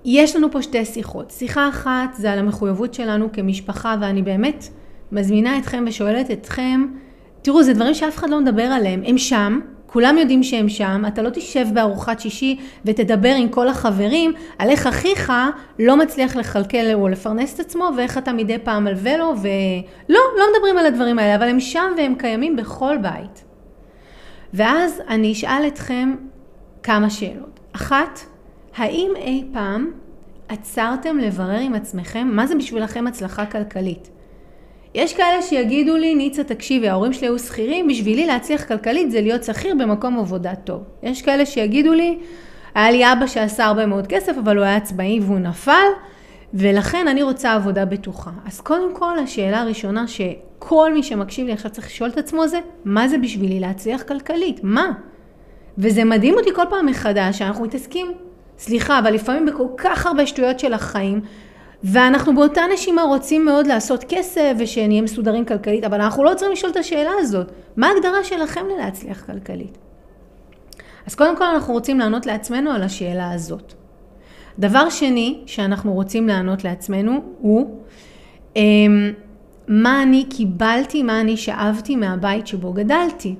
יש 0.05 0.35
לנו 0.35 0.51
פה 0.51 0.61
שתי 0.61 0.85
שיחות. 0.85 1.31
שיחה 1.31 1.69
אחת 1.69 2.13
זה 2.13 2.31
על 2.31 2.39
המחויבות 2.39 2.93
שלנו 2.93 3.31
כמשפחה 3.33 3.95
ואני 4.01 4.21
באמת 4.21 4.67
מזמינה 5.11 5.57
אתכם 5.57 5.83
ושואלת 5.87 6.31
אתכם, 6.31 6.85
תראו 7.41 7.63
זה 7.63 7.73
דברים 7.73 7.93
שאף 7.93 8.17
אחד 8.17 8.29
לא 8.29 8.39
מדבר 8.41 8.63
עליהם, 8.63 9.01
הם 9.05 9.17
שם, 9.17 9.59
כולם 9.87 10.17
יודעים 10.17 10.43
שהם 10.43 10.69
שם, 10.69 11.03
אתה 11.07 11.21
לא 11.21 11.29
תשב 11.29 11.65
בארוחת 11.73 12.19
שישי 12.19 12.59
ותדבר 12.85 13.35
עם 13.35 13.49
כל 13.49 13.67
החברים 13.67 14.33
על 14.57 14.69
איך 14.69 14.87
אחיך 14.87 15.33
לא 15.79 15.97
מצליח 15.97 16.35
לכלכל 16.35 16.93
או 16.93 17.07
לפרנס 17.07 17.55
את 17.55 17.59
עצמו 17.59 17.89
ואיך 17.97 18.17
אתה 18.17 18.33
מדי 18.33 18.57
פעם 18.57 18.83
מלווה 18.83 19.17
לו 19.17 19.33
ולא, 19.41 20.19
לא 20.37 20.45
מדברים 20.53 20.77
על 20.77 20.85
הדברים 20.85 21.19
האלה, 21.19 21.35
אבל 21.35 21.49
הם 21.49 21.59
שם 21.59 21.91
והם 21.97 22.15
קיימים 22.15 22.55
בכל 22.55 22.97
בית. 22.97 23.43
ואז 24.53 25.01
אני 25.07 25.31
אשאל 25.31 25.67
אתכם 25.67 26.15
כמה 26.83 27.09
שאלות. 27.09 27.59
אחת, 27.73 28.19
האם 28.79 29.11
אי 29.15 29.43
פעם 29.53 29.91
עצרתם 30.49 31.17
לברר 31.17 31.59
עם 31.59 31.73
עצמכם 31.73 32.27
מה 32.31 32.47
זה 32.47 32.55
בשבילכם 32.55 33.07
הצלחה 33.07 33.45
כלכלית? 33.45 34.09
יש 34.95 35.13
כאלה 35.13 35.41
שיגידו 35.41 35.97
לי, 35.97 36.15
ניצה 36.15 36.43
תקשיבי, 36.43 36.89
ההורים 36.89 37.13
שלי 37.13 37.27
היו 37.27 37.39
שכירים, 37.39 37.87
בשבילי 37.87 38.25
להצליח 38.25 38.63
כלכלית 38.63 39.11
זה 39.11 39.21
להיות 39.21 39.43
שכיר 39.43 39.75
במקום 39.79 40.19
עבודה 40.19 40.55
טוב. 40.55 40.83
יש 41.03 41.21
כאלה 41.21 41.45
שיגידו 41.45 41.93
לי, 41.93 42.17
היה 42.75 42.91
לי 42.91 43.13
אבא 43.13 43.27
שעשה 43.27 43.65
הרבה 43.65 43.85
מאוד 43.85 44.07
כסף, 44.07 44.35
אבל 44.39 44.57
הוא 44.57 44.65
היה 44.65 44.75
עצמאי 44.75 45.19
והוא 45.19 45.39
נפל, 45.39 45.87
ולכן 46.53 47.07
אני 47.07 47.23
רוצה 47.23 47.53
עבודה 47.53 47.85
בטוחה. 47.85 48.31
אז 48.45 48.61
קודם 48.61 48.95
כל, 48.95 49.19
השאלה 49.19 49.61
הראשונה 49.61 50.05
שכל 50.07 50.93
מי 50.93 51.03
שמקשיב 51.03 51.47
לי 51.47 51.53
עכשיו 51.53 51.71
צריך 51.71 51.87
לשאול 51.87 52.09
את 52.09 52.17
עצמו 52.17 52.47
זה, 52.47 52.59
מה 52.85 53.07
זה 53.07 53.17
בשבילי 53.17 53.59
להצליח 53.59 54.03
כלכלית? 54.03 54.59
מה? 54.63 54.91
וזה 55.77 56.03
מדהים 56.03 56.33
אותי 56.33 56.49
כל 56.55 56.65
פעם 56.69 56.85
מחדש, 56.85 57.37
שאנחנו 57.37 57.63
מתעסקים, 57.63 58.11
סליחה, 58.59 58.99
אבל 58.99 59.13
לפעמים 59.13 59.45
בכל 59.45 59.67
כך 59.77 60.05
הרבה 60.05 60.27
שטויות 60.27 60.59
של 60.59 60.73
החיים, 60.73 61.21
ואנחנו 61.83 62.35
באותה 62.35 62.61
נשימה 62.73 63.01
רוצים 63.01 63.45
מאוד 63.45 63.67
לעשות 63.67 64.05
כסף 64.09 64.53
ושנהיה 64.59 65.01
מסודרים 65.01 65.45
כלכלית, 65.45 65.83
אבל 65.83 66.01
אנחנו 66.01 66.23
לא 66.23 66.29
צריכים 66.29 66.51
לשאול 66.51 66.71
את 66.71 66.77
השאלה 66.77 67.11
הזאת, 67.19 67.51
מה 67.77 67.87
ההגדרה 67.87 68.23
שלכם 68.23 68.61
ללהצליח 68.75 69.25
כלכלית? 69.25 69.77
אז 71.07 71.15
קודם 71.15 71.37
כל 71.37 71.43
אנחנו 71.43 71.73
רוצים 71.73 71.99
לענות 71.99 72.25
לעצמנו 72.25 72.71
על 72.71 72.83
השאלה 72.83 73.31
הזאת. 73.31 73.73
דבר 74.59 74.89
שני 74.89 75.41
שאנחנו 75.45 75.93
רוצים 75.93 76.27
לענות 76.27 76.63
לעצמנו 76.63 77.23
הוא 77.39 77.81
אמ, 78.55 79.11
מה 79.67 80.03
אני 80.03 80.25
קיבלתי, 80.29 81.03
מה 81.03 81.21
אני 81.21 81.37
שאבתי 81.37 81.95
מהבית 81.95 82.47
שבו 82.47 82.73
גדלתי. 82.73 83.35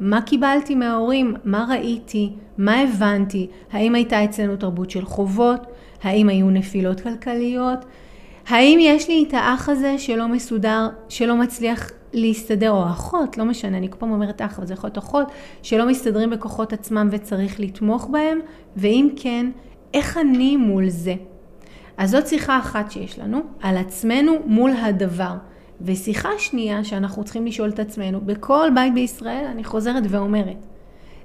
מה 0.00 0.22
קיבלתי 0.22 0.74
מההורים, 0.74 1.34
מה 1.44 1.66
ראיתי, 1.70 2.32
מה 2.58 2.80
הבנתי, 2.80 3.46
האם 3.72 3.94
הייתה 3.94 4.24
אצלנו 4.24 4.56
תרבות 4.56 4.90
של 4.90 5.04
חובות, 5.04 5.66
האם 6.02 6.28
היו 6.28 6.50
נפילות 6.50 7.00
כלכליות, 7.00 7.84
האם 8.48 8.78
יש 8.80 9.08
לי 9.08 9.24
את 9.28 9.34
האח 9.34 9.68
הזה 9.68 9.98
שלא 9.98 10.28
מסודר, 10.28 10.88
שלא 11.08 11.36
מצליח 11.36 11.90
להסתדר, 12.12 12.70
או 12.70 12.86
אחות, 12.86 13.38
לא 13.38 13.44
משנה, 13.44 13.76
אני 13.76 13.90
כל 13.90 13.96
פעם 13.98 14.12
אומרת 14.12 14.42
אח, 14.42 14.58
אבל 14.58 14.66
זה 14.66 14.74
יכול 14.74 14.88
להיות 14.88 14.98
אחות, 14.98 15.32
שלא 15.62 15.86
מסתדרים 15.86 16.30
בכוחות 16.30 16.72
עצמם 16.72 17.08
וצריך 17.10 17.60
לתמוך 17.60 18.08
בהם, 18.10 18.38
ואם 18.76 19.08
כן, 19.16 19.50
איך 19.94 20.18
אני 20.18 20.56
מול 20.56 20.88
זה? 20.88 21.14
אז 21.96 22.10
זאת 22.10 22.26
שיחה 22.26 22.58
אחת 22.58 22.90
שיש 22.90 23.18
לנו, 23.18 23.40
על 23.62 23.76
עצמנו 23.76 24.32
מול 24.46 24.70
הדבר. 24.70 25.34
ושיחה 25.84 26.28
שנייה 26.38 26.84
שאנחנו 26.84 27.24
צריכים 27.24 27.46
לשאול 27.46 27.68
את 27.68 27.78
עצמנו, 27.78 28.20
בכל 28.20 28.68
בית 28.74 28.94
בישראל, 28.94 29.44
אני 29.44 29.64
חוזרת 29.64 30.02
ואומרת, 30.08 30.56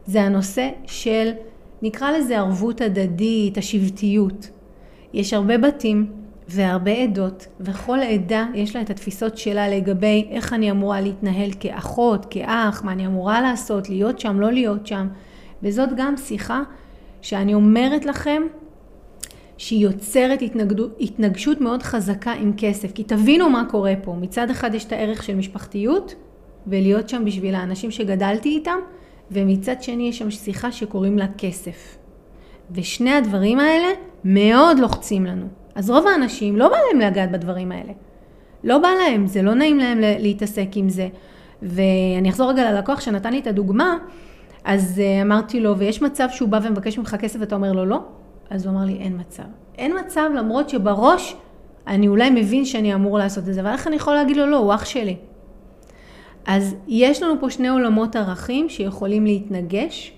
זה 0.05 0.21
הנושא 0.21 0.69
של, 0.85 1.31
נקרא 1.81 2.11
לזה 2.11 2.37
ערבות 2.37 2.81
הדדית, 2.81 3.57
השבטיות. 3.57 4.49
יש 5.13 5.33
הרבה 5.33 5.57
בתים 5.57 6.11
והרבה 6.47 6.91
עדות, 6.91 7.47
וכל 7.59 7.99
עדה 7.99 8.45
יש 8.53 8.75
לה 8.75 8.81
את 8.81 8.89
התפיסות 8.89 9.37
שלה 9.37 9.69
לגבי 9.69 10.27
איך 10.29 10.53
אני 10.53 10.71
אמורה 10.71 11.01
להתנהל 11.01 11.49
כאחות, 11.59 12.25
כאח, 12.29 12.83
מה 12.83 12.91
אני 12.91 13.07
אמורה 13.07 13.41
לעשות, 13.41 13.89
להיות 13.89 14.19
שם, 14.19 14.39
לא 14.39 14.51
להיות 14.51 14.87
שם. 14.87 15.07
וזאת 15.63 15.89
גם 15.97 16.17
שיחה 16.17 16.61
שאני 17.21 17.53
אומרת 17.53 18.05
לכם 18.05 18.41
שהיא 19.57 19.83
יוצרת 19.83 20.41
התנגדו, 20.41 20.87
התנגשות 20.99 21.61
מאוד 21.61 21.83
חזקה 21.83 22.31
עם 22.31 22.51
כסף. 22.57 22.91
כי 22.91 23.03
תבינו 23.03 23.49
מה 23.49 23.63
קורה 23.69 23.93
פה. 24.03 24.15
מצד 24.21 24.49
אחד 24.49 24.75
יש 24.75 24.85
את 24.85 24.91
הערך 24.91 25.23
של 25.23 25.35
משפחתיות, 25.35 26.15
ולהיות 26.67 27.09
שם 27.09 27.25
בשביל 27.25 27.55
האנשים 27.55 27.91
שגדלתי 27.91 28.49
איתם, 28.49 28.77
ומצד 29.31 29.83
שני 29.83 30.09
יש 30.09 30.17
שם 30.17 30.31
שיחה 30.31 30.71
שקוראים 30.71 31.17
לה 31.17 31.25
כסף. 31.37 31.97
ושני 32.71 33.13
הדברים 33.13 33.59
האלה 33.59 33.87
מאוד 34.23 34.79
לוחצים 34.79 35.25
לנו. 35.25 35.45
אז 35.75 35.89
רוב 35.89 36.07
האנשים 36.07 36.57
לא 36.57 36.69
בא 36.69 36.75
להם 36.87 37.01
לגעת 37.01 37.31
בדברים 37.31 37.71
האלה. 37.71 37.93
לא 38.63 38.77
בא 38.77 38.87
להם, 38.87 39.27
זה 39.27 39.41
לא 39.41 39.53
נעים 39.53 39.77
להם 39.77 39.99
להתעסק 40.01 40.67
עם 40.75 40.89
זה. 40.89 41.07
ואני 41.61 42.29
אחזור 42.29 42.49
רגע 42.49 42.71
ללקוח 42.71 43.01
שנתן 43.01 43.31
לי 43.33 43.39
את 43.39 43.47
הדוגמה, 43.47 43.97
אז 44.63 45.01
אה, 45.03 45.21
אמרתי 45.21 45.59
לו, 45.59 45.77
ויש 45.77 46.01
מצב 46.01 46.27
שהוא 46.31 46.49
בא 46.49 46.59
ומבקש 46.63 46.97
ממך 46.97 47.15
כסף 47.19 47.39
ואתה 47.39 47.55
אומר 47.55 47.71
לו 47.71 47.85
לא? 47.85 47.99
אז 48.49 48.65
הוא 48.65 48.73
אמר 48.73 48.85
לי, 48.85 48.93
אין 48.93 49.19
מצב. 49.19 49.43
אין 49.77 49.97
מצב 49.99 50.29
למרות 50.35 50.69
שבראש 50.69 51.35
אני 51.87 52.07
אולי 52.07 52.29
מבין 52.29 52.65
שאני 52.65 52.93
אמור 52.93 53.17
לעשות 53.17 53.49
את 53.49 53.53
זה, 53.53 53.61
אבל 53.61 53.69
איך 53.69 53.87
אני 53.87 53.95
יכול 53.95 54.13
להגיד 54.13 54.37
לו 54.37 54.45
לא, 54.45 54.57
הוא 54.57 54.73
אח 54.73 54.85
שלי. 54.85 55.17
אז 56.45 56.75
יש 56.87 57.23
לנו 57.23 57.33
פה 57.39 57.49
שני 57.49 57.67
עולמות 57.67 58.15
ערכים 58.15 58.69
שיכולים 58.69 59.25
להתנגש, 59.25 60.13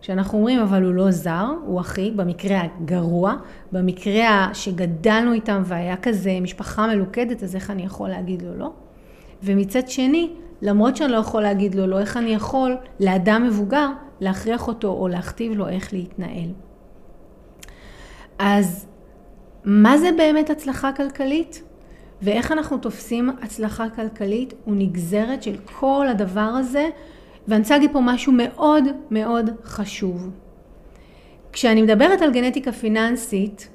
שאנחנו 0.00 0.38
אומרים 0.38 0.60
אבל 0.60 0.82
הוא 0.84 0.94
לא 0.94 1.10
זר, 1.10 1.46
הוא 1.64 1.80
אחי, 1.80 2.10
במקרה 2.10 2.60
הגרוע, 2.60 3.34
במקרה 3.72 4.48
שגדלנו 4.52 5.32
איתם 5.32 5.62
והיה 5.64 5.96
כזה 5.96 6.38
משפחה 6.40 6.86
מלוכדת, 6.86 7.42
אז 7.42 7.54
איך 7.54 7.70
אני 7.70 7.82
יכול 7.82 8.08
להגיד 8.08 8.42
לו 8.42 8.56
לא? 8.58 8.70
ומצד 9.42 9.88
שני, 9.88 10.30
למרות 10.62 10.96
שאני 10.96 11.12
לא 11.12 11.16
יכול 11.16 11.42
להגיד 11.42 11.74
לו 11.74 11.86
לא, 11.86 11.98
איך 11.98 12.16
אני 12.16 12.34
יכול 12.34 12.76
לאדם 13.00 13.44
מבוגר 13.46 13.88
להכריח 14.20 14.68
אותו 14.68 14.88
או 14.88 15.08
להכתיב 15.08 15.52
לו 15.52 15.68
איך 15.68 15.92
להתנהל. 15.92 16.50
אז 18.42 18.86
מה 19.64 19.98
זה 19.98 20.10
באמת 20.16 20.50
הצלחה 20.50 20.92
כלכלית? 20.92 21.62
ואיך 22.22 22.52
אנחנו 22.52 22.78
תופסים 22.78 23.30
הצלחה 23.42 23.90
כלכלית 23.90 24.54
הוא 24.64 24.74
נגזרת 24.78 25.42
של 25.42 25.56
כל 25.80 26.06
הדבר 26.08 26.40
הזה 26.40 26.88
ואני 27.48 27.62
רוצה 27.62 27.74
להגיד 27.74 27.92
פה 27.92 28.00
משהו 28.02 28.32
מאוד 28.32 28.84
מאוד 29.10 29.50
חשוב. 29.64 30.30
כשאני 31.52 31.82
מדברת 31.82 32.22
על 32.22 32.32
גנטיקה 32.32 32.72
פיננסית 32.72 33.68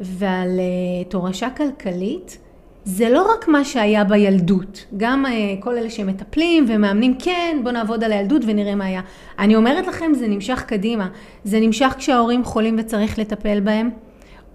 ועל 0.00 0.48
uh, 0.58 1.10
תורשה 1.10 1.50
כלכלית, 1.50 2.38
זה 2.84 3.08
לא 3.08 3.32
רק 3.32 3.48
מה 3.48 3.64
שהיה 3.64 4.04
בילדות, 4.04 4.86
גם 4.96 5.26
uh, 5.26 5.62
כל 5.62 5.78
אלה 5.78 5.90
שמטפלים 5.90 6.64
ומאמנים, 6.68 7.14
כן, 7.18 7.60
בואו 7.62 7.74
נעבוד 7.74 8.04
על 8.04 8.12
הילדות 8.12 8.42
ונראה 8.46 8.74
מה 8.74 8.84
היה. 8.84 9.00
אני 9.38 9.56
אומרת 9.56 9.86
לכם, 9.86 10.14
זה 10.14 10.28
נמשך 10.28 10.64
קדימה. 10.66 11.08
זה 11.44 11.60
נמשך 11.60 11.94
כשההורים 11.98 12.44
חולים 12.44 12.76
וצריך 12.78 13.18
לטפל 13.18 13.60
בהם. 13.60 13.90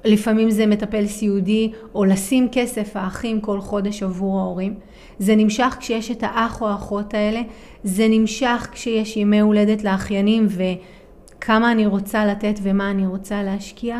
לפעמים 0.06 0.52
זה 0.52 0.66
מטפל 0.66 1.08
סיעודי, 1.08 1.72
או 1.96 2.06
לשים 2.06 2.48
כסף 2.52 2.96
האחים 2.96 3.42
כל 3.42 3.62
חודש 3.62 4.04
עבור 4.04 4.40
ההורים. 4.40 4.74
זה 5.20 5.36
נמשך 5.36 5.78
כשיש 5.80 6.12
את 6.12 6.24
האח 6.24 6.62
או 6.62 6.68
האחות 6.68 7.14
האלה. 7.14 7.42
זה 7.84 8.08
נמשך 8.10 8.68
כשיש 8.72 9.18
ימי 9.18 9.40
הולדת 9.40 9.84
לאחיינים 9.84 10.48
וכמה 10.50 11.72
אני 11.72 11.86
רוצה 11.86 12.26
לתת 12.26 12.60
ומה 12.64 12.92
אני 12.92 13.08
רוצה 13.08 13.44
להשקיע. 13.44 14.00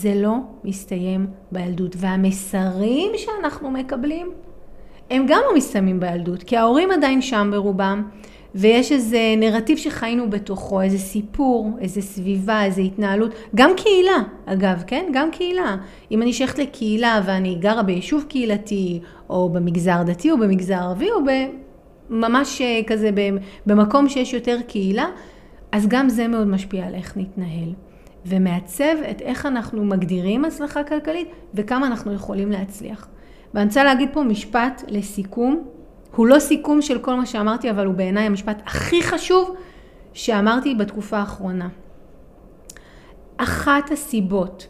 זה 0.00 0.14
לא 0.14 0.36
מסתיים 0.64 1.26
בילדות. 1.52 1.96
והמסרים 1.98 3.12
שאנחנו 3.16 3.70
מקבלים, 3.70 4.30
הם 5.10 5.26
גם 5.28 5.40
לא 5.46 5.56
מסתיימים 5.56 6.00
בילדות, 6.00 6.42
כי 6.42 6.56
ההורים 6.56 6.90
עדיין 6.90 7.22
שם 7.22 7.48
ברובם. 7.52 8.08
ויש 8.54 8.92
איזה 8.92 9.18
נרטיב 9.36 9.78
שחיינו 9.78 10.30
בתוכו, 10.30 10.80
איזה 10.80 10.98
סיפור, 10.98 11.70
איזה 11.80 12.02
סביבה, 12.02 12.64
איזה 12.64 12.80
התנהלות, 12.80 13.34
גם 13.54 13.70
קהילה, 13.76 14.22
אגב, 14.46 14.82
כן? 14.86 15.04
גם 15.12 15.30
קהילה. 15.30 15.76
אם 16.10 16.22
אני 16.22 16.32
שייכת 16.32 16.58
לקהילה 16.58 17.20
ואני 17.24 17.54
גרה 17.54 17.82
ביישוב 17.82 18.24
קהילתי, 18.28 19.00
או 19.30 19.48
במגזר 19.48 20.02
דתי, 20.06 20.30
או 20.30 20.38
במגזר 20.38 20.74
ערבי, 20.74 21.10
או 21.10 21.16
ממש 22.10 22.60
אה, 22.60 22.80
כזה 22.86 23.10
במקום 23.66 24.08
שיש 24.08 24.34
יותר 24.34 24.58
קהילה, 24.66 25.06
אז 25.72 25.86
גם 25.88 26.08
זה 26.08 26.28
מאוד 26.28 26.46
משפיע 26.46 26.86
על 26.86 26.94
איך 26.94 27.16
נתנהל. 27.16 27.83
ומעצב 28.26 28.94
את 29.10 29.20
איך 29.20 29.46
אנחנו 29.46 29.84
מגדירים 29.84 30.44
הצלחה 30.44 30.84
כלכלית 30.84 31.28
וכמה 31.54 31.86
אנחנו 31.86 32.12
יכולים 32.12 32.52
להצליח. 32.52 33.08
ואני 33.54 33.66
רוצה 33.66 33.84
להגיד 33.84 34.08
פה 34.12 34.22
משפט 34.22 34.82
לסיכום, 34.88 35.64
הוא 36.16 36.26
לא 36.26 36.38
סיכום 36.38 36.82
של 36.82 36.98
כל 36.98 37.14
מה 37.14 37.26
שאמרתי, 37.26 37.70
אבל 37.70 37.86
הוא 37.86 37.94
בעיניי 37.94 38.24
המשפט 38.24 38.62
הכי 38.66 39.02
חשוב 39.02 39.54
שאמרתי 40.12 40.74
בתקופה 40.74 41.18
האחרונה. 41.18 41.68
אחת 43.36 43.90
הסיבות 43.90 44.66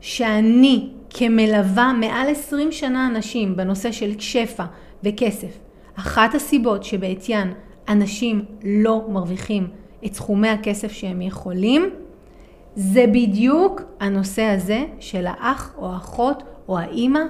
שאני 0.00 0.90
כמלווה 1.10 1.92
מעל 1.92 2.28
20 2.28 2.72
שנה 2.72 3.06
אנשים 3.06 3.56
בנושא 3.56 3.92
של 3.92 4.20
שפע 4.20 4.64
וכסף, 5.04 5.58
אחת 5.94 6.34
הסיבות 6.34 6.84
שבעטיין 6.84 7.52
אנשים 7.88 8.44
לא 8.64 9.06
מרוויחים 9.08 9.68
את 10.06 10.14
סכומי 10.14 10.48
הכסף 10.48 10.92
שהם 10.92 11.22
יכולים, 11.22 11.90
זה 12.76 13.04
בדיוק 13.12 13.82
הנושא 14.00 14.42
הזה 14.42 14.84
של 15.00 15.26
האח 15.26 15.74
או 15.78 15.92
האחות 15.92 16.42
או 16.68 16.78
האימא 16.78 17.20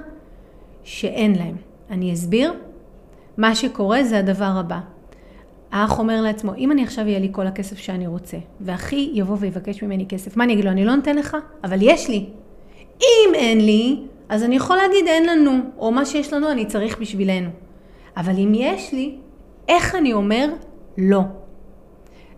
שאין 0.83 1.35
להם. 1.35 1.55
אני 1.89 2.13
אסביר. 2.13 2.53
מה 3.37 3.55
שקורה 3.55 4.03
זה 4.03 4.19
הדבר 4.19 4.51
הבא. 4.59 4.79
האח 5.71 5.99
אומר 5.99 6.21
לעצמו, 6.21 6.55
אם 6.55 6.71
אני 6.71 6.83
עכשיו 6.83 7.07
יהיה 7.07 7.19
לי 7.19 7.29
כל 7.31 7.47
הכסף 7.47 7.77
שאני 7.77 8.07
רוצה, 8.07 8.37
ואחי 8.61 9.09
יבוא 9.13 9.37
ויבקש 9.39 9.83
ממני 9.83 10.05
כסף, 10.09 10.37
מה 10.37 10.43
אני 10.43 10.53
אגיד 10.53 10.65
לו? 10.65 10.71
אני 10.71 10.85
לא 10.85 10.95
נותן 10.95 11.15
לך, 11.15 11.37
אבל 11.63 11.77
יש 11.81 12.09
לי. 12.09 12.25
אם 13.01 13.33
אין 13.33 13.65
לי, 13.65 13.99
אז 14.29 14.43
אני 14.43 14.55
יכול 14.55 14.77
להגיד 14.77 15.07
אין 15.07 15.25
לנו, 15.25 15.51
או 15.77 15.91
מה 15.91 16.05
שיש 16.05 16.33
לנו 16.33 16.51
אני 16.51 16.65
צריך 16.65 16.99
בשבילנו. 16.99 17.49
אבל 18.17 18.33
אם 18.37 18.51
יש 18.55 18.93
לי, 18.93 19.15
איך 19.67 19.95
אני 19.95 20.13
אומר 20.13 20.49
לא? 20.97 21.21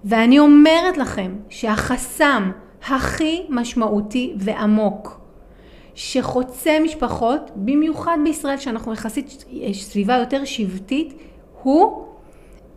ואני 0.05 0.39
אומרת 0.39 0.97
לכם 0.97 1.35
שהחסם 1.49 2.51
הכי 2.89 3.45
משמעותי 3.49 4.33
ועמוק 4.37 5.19
שחוצה 5.95 6.77
משפחות, 6.83 7.51
במיוחד 7.55 8.17
בישראל 8.23 8.57
שאנחנו 8.57 8.93
יחסית 8.93 9.45
סביבה 9.73 10.15
יותר 10.15 10.45
שבטית, 10.45 11.13
הוא 11.63 12.05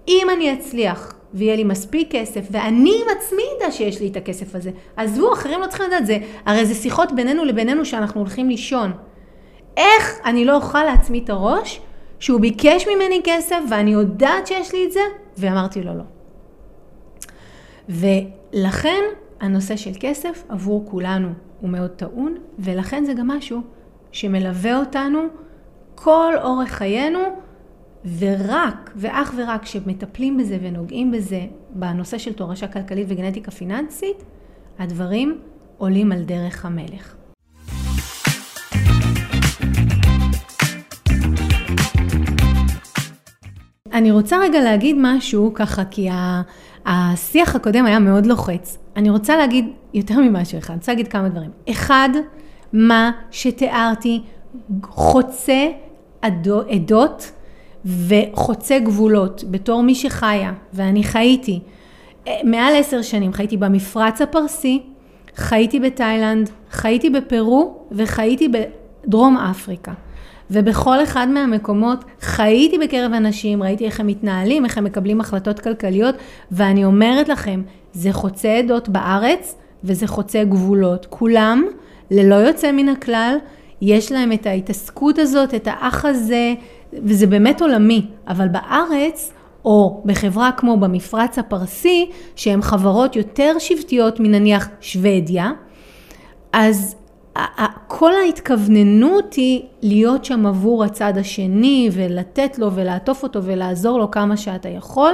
אם 0.09 0.27
אני 0.37 0.53
אצליח 0.53 1.15
ויהיה 1.35 1.57
לי 1.57 1.65
מספיק 1.65 2.09
כסף, 2.11 2.41
ואני 2.51 2.93
עם 3.03 3.17
עצמי 3.19 3.43
אדע 3.59 3.73
שיש 3.73 4.01
לי 4.01 4.09
את 4.09 4.17
הכסף 4.17 4.55
הזה. 4.55 4.71
עזבו, 4.97 5.33
אחרים 5.33 5.61
לא 5.61 5.67
צריכים 5.67 5.87
לדעת 5.87 6.07
זה, 6.07 6.19
הרי 6.47 6.67
זה 6.67 6.75
שיחות 6.75 7.13
בינינו 7.13 7.45
לבינינו 7.45 7.85
שאנחנו 7.85 8.21
הולכים 8.21 8.49
לישון. 8.49 8.93
איך 9.77 10.21
אני 10.25 10.45
לא 10.45 10.57
אוכל 10.57 10.85
לעצמי 10.85 11.21
את 11.25 11.31
הראש 11.31 11.81
שהוא 12.21 12.41
ביקש 12.41 12.87
ממני 12.89 13.21
כסף 13.25 13.59
ואני 13.71 13.91
יודעת 13.91 14.47
שיש 14.47 14.73
לי 14.73 14.85
את 14.87 14.93
זה, 14.93 15.01
ואמרתי 15.39 15.83
לו 15.83 15.93
לא. 15.95 16.05
ולכן 17.89 19.03
הנושא 19.41 19.77
של 19.77 19.91
כסף 20.01 20.45
עבור 20.49 20.87
כולנו 20.91 21.29
הוא 21.61 21.71
מאוד 21.71 21.91
טעון, 21.91 22.35
ולכן 22.59 23.05
זה 23.05 23.15
גם 23.15 23.29
משהו 23.29 23.61
שמלווה 24.13 24.79
אותנו 24.79 25.19
כל 25.95 26.33
אורך 26.43 26.71
חיינו, 26.71 27.19
ורק, 28.19 28.91
ואך 28.97 29.35
ורק 29.37 29.63
כשמטפלים 29.63 30.39
בזה 30.39 30.59
ונוגעים 30.63 31.13
בזה 31.13 31.41
בנושא 31.71 32.19
של 32.19 32.33
תורשה 32.33 32.67
כלכלית 32.69 33.07
וגנטיקה 33.09 33.51
פיננסית, 33.51 34.25
הדברים 34.79 35.39
עולים 35.79 36.13
על 36.13 36.23
דרך 36.23 36.65
המלך. 36.65 37.15
אני 43.93 44.11
רוצה 44.11 44.39
רגע 44.39 44.61
להגיד 44.61 44.97
משהו 44.99 45.55
ככה, 45.55 45.85
כי 45.85 46.09
השיח 46.87 47.57
הקודם 47.57 47.87
היה 47.87 47.99
מאוד 47.99 48.27
לוחץ. 48.27 48.79
אני 48.97 49.11
רוצה 49.11 49.37
להגיד 49.37 49.69
יותר 49.95 50.19
ממשהו 50.19 50.59
אחד, 50.59 50.71
אני 50.71 50.79
רוצה 50.79 50.93
להגיד 50.93 51.09
כמה 51.09 51.29
דברים. 51.29 51.51
אחד, 51.71 52.09
מה 52.73 53.11
שתיארתי 53.31 54.23
חוצה 54.83 55.67
עדות 56.23 57.33
וחוצה 57.85 58.79
גבולות, 58.79 59.45
בתור 59.51 59.83
מי 59.83 59.95
שחיה, 59.95 60.53
ואני 60.73 61.05
חייתי 61.05 61.61
אה, 62.29 62.33
מעל 62.45 62.75
עשר 62.77 63.03
שנים, 63.03 63.33
חייתי 63.33 63.57
במפרץ 63.57 64.21
הפרסי, 64.21 64.83
חייתי 65.37 65.81
בתאילנד, 65.81 66.51
חייתי 66.71 67.11
בפרו 67.11 67.87
וחייתי 67.93 68.49
בדרום 68.49 69.37
אפריקה. 69.37 69.93
ובכל 70.51 71.03
אחד 71.03 71.29
מהמקומות 71.29 72.05
חייתי 72.21 72.79
בקרב 72.79 73.13
אנשים, 73.13 73.63
ראיתי 73.63 73.85
איך 73.85 74.01
הם 74.01 74.07
מתנהלים, 74.07 74.65
איך 74.65 74.79
הם 74.79 74.85
מקבלים 74.85 75.21
החלטות 75.21 75.61
כלכליות, 75.61 76.15
ואני 76.53 76.85
אומרת 76.85 77.29
לכם, 77.29 77.63
זה 77.93 78.13
חוצה 78.13 78.49
עדות 78.49 78.89
בארץ 78.89 79.55
וזה 79.85 80.07
חוצה 80.07 80.45
גבולות. 80.45 81.07
כולם, 81.11 81.65
ללא 82.11 82.35
יוצא 82.35 82.73
מן 82.73 82.89
הכלל, 82.89 83.37
יש 83.83 84.13
להם 84.13 84.33
את 84.33 84.47
ההתעסקות 84.47 85.19
הזאת, 85.19 85.55
את 85.55 85.69
האח 85.71 86.05
הזה, 86.05 86.55
וזה 86.93 87.27
באמת 87.27 87.63
עולמי, 87.63 88.07
אבל 88.29 88.49
בארץ, 88.49 89.33
או 89.65 90.03
בחברה 90.05 90.53
כמו 90.53 90.77
במפרץ 90.77 91.39
הפרסי, 91.39 92.11
שהן 92.37 92.63
חברות 92.63 93.17
יותר 93.17 93.59
שבטיות 93.59 94.21
מנניח 94.21 94.69
שוודיה, 94.81 95.51
אז 96.53 96.97
כל 97.87 98.13
ההתכווננות 98.15 99.35
היא 99.35 99.63
להיות 99.83 100.25
שם 100.25 100.47
עבור 100.47 100.85
הצד 100.85 101.19
השני 101.19 101.91
ולתת 101.93 102.59
לו 102.59 102.73
ולעטוף 102.73 103.23
אותו 103.23 103.43
ולעזור 103.43 103.99
לו 103.99 104.11
כמה 104.11 104.37
שאתה 104.37 104.69
יכול, 104.69 105.13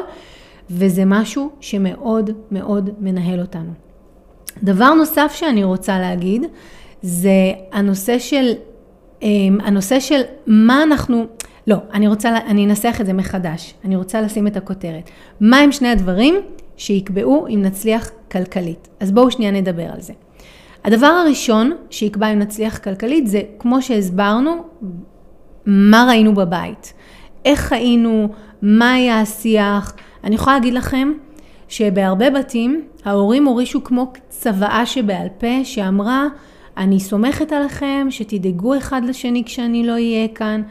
וזה 0.70 1.02
משהו 1.06 1.50
שמאוד 1.60 2.30
מאוד 2.50 2.90
מנהל 3.00 3.40
אותנו. 3.40 3.70
דבר 4.62 4.94
נוסף 4.94 5.32
שאני 5.34 5.64
רוצה 5.64 5.98
להגיד, 5.98 6.46
זה 7.02 7.52
הנושא 7.72 8.18
של, 8.18 8.52
אמ, 9.22 9.58
הנושא 9.62 10.00
של 10.00 10.20
מה 10.46 10.82
אנחנו, 10.82 11.24
לא, 11.66 11.76
אני 11.92 12.08
רוצה, 12.08 12.36
אני 12.46 12.64
אנסח 12.64 12.96
את 13.00 13.06
זה 13.06 13.12
מחדש, 13.12 13.74
אני 13.84 13.96
רוצה 13.96 14.20
לשים 14.20 14.46
את 14.46 14.56
הכותרת. 14.56 15.10
מה 15.40 15.58
הם 15.58 15.72
שני 15.72 15.88
הדברים 15.88 16.34
שיקבעו 16.76 17.46
אם 17.46 17.62
נצליח 17.62 18.10
כלכלית? 18.30 18.88
אז 19.00 19.12
בואו 19.12 19.30
שנייה 19.30 19.50
נדבר 19.50 19.92
על 19.92 20.00
זה. 20.00 20.12
הדבר 20.86 21.06
הראשון 21.06 21.72
שיקבע 21.90 22.32
אם 22.32 22.38
נצליח 22.38 22.78
כלכלית 22.78 23.26
זה, 23.26 23.40
כמו 23.58 23.82
שהסברנו, 23.82 24.64
מה 25.66 26.06
ראינו 26.08 26.34
בבית. 26.34 26.92
איך 27.44 27.72
היינו, 27.72 28.28
מה 28.62 28.92
היה 28.92 29.20
השיח. 29.20 29.94
אני 30.24 30.34
יכולה 30.34 30.56
להגיד 30.56 30.74
לכם 30.74 31.12
שבהרבה 31.68 32.30
בתים 32.30 32.84
ההורים 33.04 33.44
הורישו 33.44 33.84
כמו 33.84 34.12
צוואה 34.28 34.86
שבעל 34.86 35.28
פה 35.38 35.64
שאמרה, 35.64 36.26
אני 36.76 37.00
סומכת 37.00 37.52
עליכם, 37.52 38.06
שתדאגו 38.10 38.76
אחד 38.76 39.02
לשני 39.04 39.42
כשאני 39.44 39.86
לא 39.86 39.92
אהיה 39.92 40.28
כאן. 40.28 40.62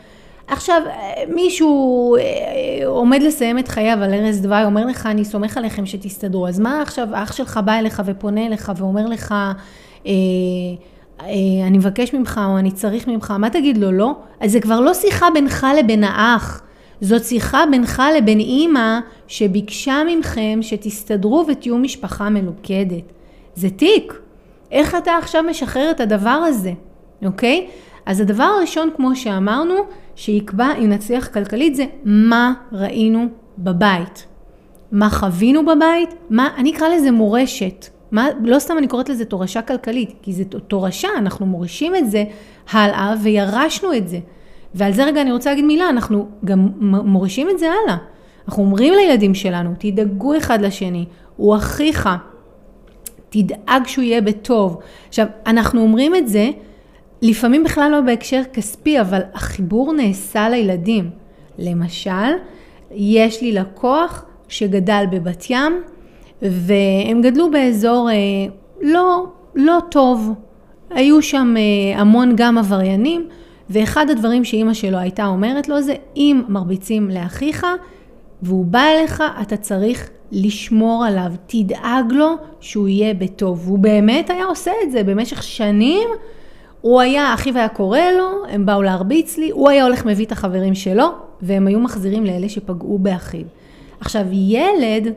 עכשיו, 0.47 0.81
מישהו 1.35 2.15
אה, 2.15 2.87
עומד 2.87 3.21
לסיים 3.21 3.59
את 3.59 3.67
חייו 3.67 3.97
על 4.03 4.13
ערש 4.13 4.35
דווי, 4.35 4.63
אומר 4.63 4.85
לך, 4.85 5.05
אני 5.05 5.25
סומך 5.25 5.57
עליכם 5.57 5.85
שתסתדרו. 5.85 6.47
אז 6.47 6.59
מה 6.59 6.81
עכשיו, 6.81 7.07
אח 7.13 7.31
שלך 7.31 7.59
בא 7.65 7.73
אליך 7.73 8.01
ופונה 8.05 8.45
אליך 8.45 8.71
ואומר 8.77 9.07
לך, 9.07 9.35
אני 11.67 11.77
מבקש 11.77 12.13
ממך 12.13 12.41
או 12.47 12.57
אני 12.57 12.71
צריך 12.71 13.07
ממך, 13.07 13.33
מה 13.39 13.49
תגיד 13.49 13.77
לו 13.77 13.91
לא? 13.91 14.15
אז 14.39 14.51
זה 14.51 14.59
כבר 14.59 14.79
לא 14.79 14.93
שיחה 14.93 15.27
בינך 15.33 15.67
לבין 15.79 16.03
האח, 16.03 16.61
זאת 17.01 17.23
שיחה 17.23 17.63
בינך 17.71 18.03
לבין 18.17 18.39
אימא 18.39 18.99
שביקשה 19.27 20.01
מכם 20.17 20.59
שתסתדרו 20.61 21.45
ותהיו 21.47 21.77
משפחה 21.77 22.29
מלוכדת. 22.29 23.03
זה 23.55 23.69
תיק. 23.69 24.13
איך 24.71 24.95
אתה 24.95 25.11
עכשיו 25.17 25.43
משחרר 25.43 25.91
את 25.91 25.99
הדבר 25.99 26.29
הזה, 26.29 26.71
אוקיי? 27.25 27.67
אז 28.05 28.19
הדבר 28.19 28.43
הראשון, 28.43 28.89
כמו 28.95 29.15
שאמרנו, 29.15 29.73
שיקבע 30.15 30.67
אם 30.79 30.89
נצליח 30.89 31.27
כלכלית 31.27 31.75
זה 31.75 31.85
מה 32.05 32.53
ראינו 32.71 33.27
בבית. 33.57 34.25
מה 34.91 35.09
חווינו 35.09 35.65
בבית, 35.65 36.09
מה, 36.29 36.49
אני 36.57 36.75
אקרא 36.75 36.87
לזה 36.87 37.11
מורשת. 37.11 37.85
מה, 38.11 38.27
לא 38.43 38.59
סתם 38.59 38.77
אני 38.77 38.87
קוראת 38.87 39.09
לזה 39.09 39.25
תורשה 39.25 39.61
כלכלית, 39.61 40.13
כי 40.21 40.33
זה 40.33 40.43
תורשה, 40.67 41.07
אנחנו 41.17 41.45
מורישים 41.45 41.95
את 41.95 42.11
זה 42.11 42.23
הלאה 42.71 43.13
וירשנו 43.23 43.93
את 43.93 44.07
זה. 44.07 44.19
ועל 44.75 44.93
זה 44.93 45.05
רגע 45.05 45.21
אני 45.21 45.31
רוצה 45.31 45.49
להגיד 45.49 45.65
מילה, 45.65 45.89
אנחנו 45.89 46.27
גם 46.45 46.69
מורישים 46.81 47.49
את 47.49 47.59
זה 47.59 47.65
הלאה. 47.65 47.97
אנחנו 48.47 48.63
אומרים 48.63 48.93
לילדים 48.93 49.35
שלנו, 49.35 49.73
תדאגו 49.79 50.37
אחד 50.37 50.61
לשני, 50.61 51.05
הוא 51.35 51.55
אחיך, 51.55 52.09
תדאג 53.29 53.87
שהוא 53.87 54.03
יהיה 54.03 54.21
בטוב. 54.21 54.79
עכשיו, 55.07 55.25
אנחנו 55.47 55.81
אומרים 55.81 56.15
את 56.15 56.27
זה, 56.27 56.49
לפעמים 57.21 57.63
בכלל 57.63 57.91
לא 57.91 58.01
בהקשר 58.01 58.41
כספי, 58.53 59.01
אבל 59.01 59.21
החיבור 59.33 59.93
נעשה 59.93 60.49
לילדים. 60.49 61.09
למשל, 61.59 62.31
יש 62.91 63.41
לי 63.41 63.51
לקוח 63.51 64.25
שגדל 64.47 65.03
בבת 65.11 65.45
ים, 65.49 65.81
והם 66.41 67.21
גדלו 67.21 67.51
באזור 67.51 68.09
אה, 68.09 68.15
לא, 68.81 69.25
לא 69.55 69.79
טוב. 69.91 70.33
היו 70.89 71.21
שם 71.21 71.55
אה, 71.57 72.01
המון 72.01 72.33
גם 72.35 72.57
עבריינים, 72.57 73.27
ואחד 73.69 74.09
הדברים 74.09 74.43
שאימא 74.43 74.73
שלו 74.73 74.97
הייתה 74.97 75.25
אומרת 75.25 75.69
לו 75.69 75.81
זה, 75.81 75.95
אם 76.15 76.41
מרביצים 76.47 77.09
לאחיך 77.09 77.65
והוא 78.41 78.65
בא 78.65 78.83
אליך, 78.83 79.23
אתה 79.41 79.57
צריך 79.57 80.09
לשמור 80.31 81.05
עליו, 81.05 81.31
תדאג 81.47 82.11
לו 82.11 82.35
שהוא 82.59 82.87
יהיה 82.87 83.13
בטוב. 83.13 83.61
והוא 83.67 83.79
באמת 83.79 84.29
היה 84.29 84.45
עושה 84.45 84.71
את 84.83 84.91
זה 84.91 85.03
במשך 85.03 85.43
שנים. 85.43 86.09
הוא 86.81 87.01
היה, 87.01 87.33
אחיו 87.33 87.57
היה 87.57 87.67
קורא 87.67 87.99
לו, 88.17 88.29
הם 88.49 88.65
באו 88.65 88.81
להרביץ 88.81 89.37
לי, 89.37 89.49
הוא 89.49 89.69
היה 89.69 89.83
הולך 89.83 90.05
מביא 90.05 90.25
את 90.25 90.31
החברים 90.31 90.75
שלו, 90.75 91.07
והם 91.41 91.67
היו 91.67 91.79
מחזירים 91.79 92.25
לאלה 92.25 92.49
שפגעו 92.49 92.97
באחיו. 92.97 93.45
עכשיו, 93.99 94.25
ילד 94.31 95.13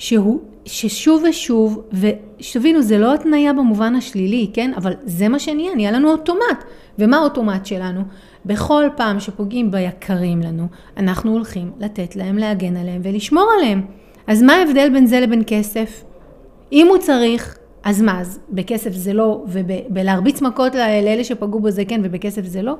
שהוא, 0.00 0.40
ששוב 0.64 1.22
ושוב, 1.28 1.82
ושתבינו, 1.92 2.82
זה 2.82 2.98
לא 2.98 3.14
התניה 3.14 3.52
במובן 3.52 3.94
השלילי, 3.94 4.50
כן? 4.52 4.70
אבל 4.76 4.92
זה 5.04 5.28
מה 5.28 5.38
שנהיה, 5.38 5.74
נהיה 5.74 5.90
לנו 5.90 6.10
אוטומט. 6.10 6.64
ומה 6.98 7.16
האוטומט 7.16 7.66
שלנו? 7.66 8.00
בכל 8.46 8.84
פעם 8.96 9.20
שפוגעים 9.20 9.70
ביקרים 9.70 10.40
לנו, 10.40 10.66
אנחנו 10.96 11.32
הולכים 11.32 11.70
לתת 11.78 12.16
להם, 12.16 12.38
להגן 12.38 12.76
עליהם 12.76 13.00
ולשמור 13.04 13.46
עליהם. 13.58 13.86
אז 14.26 14.42
מה 14.42 14.52
ההבדל 14.52 14.90
בין 14.92 15.06
זה 15.06 15.20
לבין 15.20 15.42
כסף? 15.46 16.04
אם 16.72 16.86
הוא 16.86 16.98
צריך, 16.98 17.58
אז 17.82 18.02
מה, 18.02 18.20
אז 18.20 18.40
בכסף 18.50 18.92
זה 18.92 19.12
לא, 19.12 19.44
ובלהרביץ 19.48 20.42
מכות 20.42 20.74
לאלה 20.74 21.24
שפגעו 21.24 21.60
בו 21.60 21.70
זה 21.70 21.84
כן, 21.84 22.00
ובכסף 22.04 22.44
זה 22.44 22.62
לא? 22.62 22.74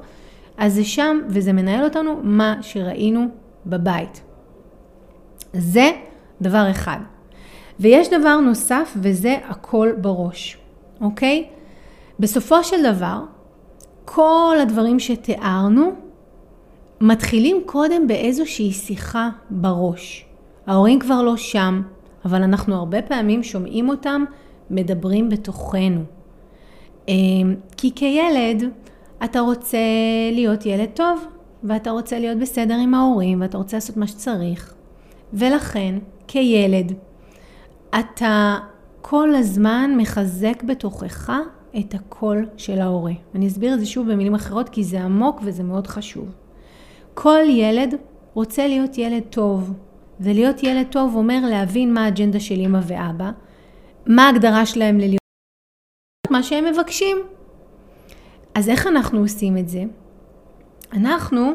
אז 0.59 0.75
זה 0.75 0.85
שם, 0.85 1.21
וזה 1.29 1.53
מנהל 1.53 1.85
אותנו 1.85 2.21
מה 2.23 2.57
שראינו 2.61 3.27
בבית. 3.67 4.23
זה 5.53 5.91
דבר 6.43 6.71
אחד. 6.71 6.99
ויש 7.81 8.09
דבר 8.09 8.41
נוסף, 8.41 8.97
וזה 8.97 9.37
הכל 9.49 9.93
בראש, 10.01 10.59
אוקיי? 11.01 11.47
בסופו 12.19 12.65
של 12.65 12.93
דבר, 12.95 13.21
כל 14.05 14.57
הדברים 14.63 14.99
שתיארנו, 14.99 15.93
מתחילים 17.01 17.57
קודם 17.67 18.07
באיזושהי 18.07 18.73
שיחה 18.73 19.31
בראש. 19.51 20.27
ההורים 20.67 20.99
כבר 20.99 21.23
לא 21.23 21.37
שם, 21.37 21.83
אבל 22.25 22.43
אנחנו 22.43 22.75
הרבה 22.75 23.03
פעמים 23.03 23.43
שומעים 23.43 23.89
אותם 23.89 24.25
מדברים 24.71 25.29
בתוכנו. 25.29 26.01
אמ, 27.09 27.55
כי 27.77 27.95
כילד 27.95 28.65
אתה 29.25 29.41
רוצה 29.41 29.79
להיות 30.33 30.67
ילד 30.67 30.89
טוב, 30.95 31.25
ואתה 31.65 31.91
רוצה 31.91 32.19
להיות 32.19 32.39
בסדר 32.39 32.75
עם 32.75 32.95
ההורים, 32.95 33.41
ואתה 33.41 33.59
רוצה 33.59 33.77
לעשות 33.77 33.97
מה 33.97 34.07
שצריך. 34.07 34.75
ולכן, 35.33 35.95
כילד, 36.33 36.93
אתה 38.01 38.59
כל 39.01 39.35
הזמן 39.35 39.91
מחזק 39.97 40.63
בתוכך 40.63 41.33
את 41.79 41.95
הקול 41.95 42.47
של 42.57 42.81
ההורה. 42.81 43.13
אני 43.35 43.47
אסביר 43.47 43.75
את 43.75 43.81
זה 43.81 43.87
שוב 43.87 44.13
במילים 44.13 44.35
אחרות, 44.35 44.69
כי 44.69 44.85
זה 44.85 45.03
עמוק 45.03 45.41
וזה 45.45 45.63
מאוד 45.63 45.87
חשוב. 45.87 46.35
כל 47.15 47.43
ילד 47.49 47.95
רוצה 48.35 48.67
להיות 48.67 48.99
ילד 48.99 49.23
טוב, 49.31 49.73
ולהיות 50.21 50.63
ילד 50.63 50.87
טוב 50.91 51.15
אומר 51.15 51.41
להבין 51.51 51.95
מה 51.95 52.05
האג'נדה 52.05 52.41
של 52.41 52.61
אמא 52.61 52.81
ואבא, 52.87 53.31
מה 54.07 54.27
ההגדרה 54.27 54.67
שלהם 54.67 54.99
ללהיות 54.99 55.21
מה 56.31 56.43
שהם 56.43 56.65
מבקשים. 56.65 57.17
אז 58.55 58.69
איך 58.69 58.87
אנחנו 58.87 59.21
עושים 59.21 59.59
את 59.59 59.69
זה? 59.69 59.83
אנחנו 60.93 61.53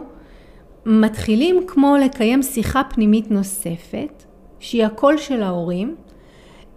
מתחילים 0.86 1.68
כמו 1.68 1.96
לקיים 1.98 2.44
שיחה 2.44 2.82
פנימית 2.90 3.32
נוספת, 3.32 4.25
שהיא 4.66 4.86
הקול 4.86 5.18
של 5.18 5.44
ההורים, 5.44 5.96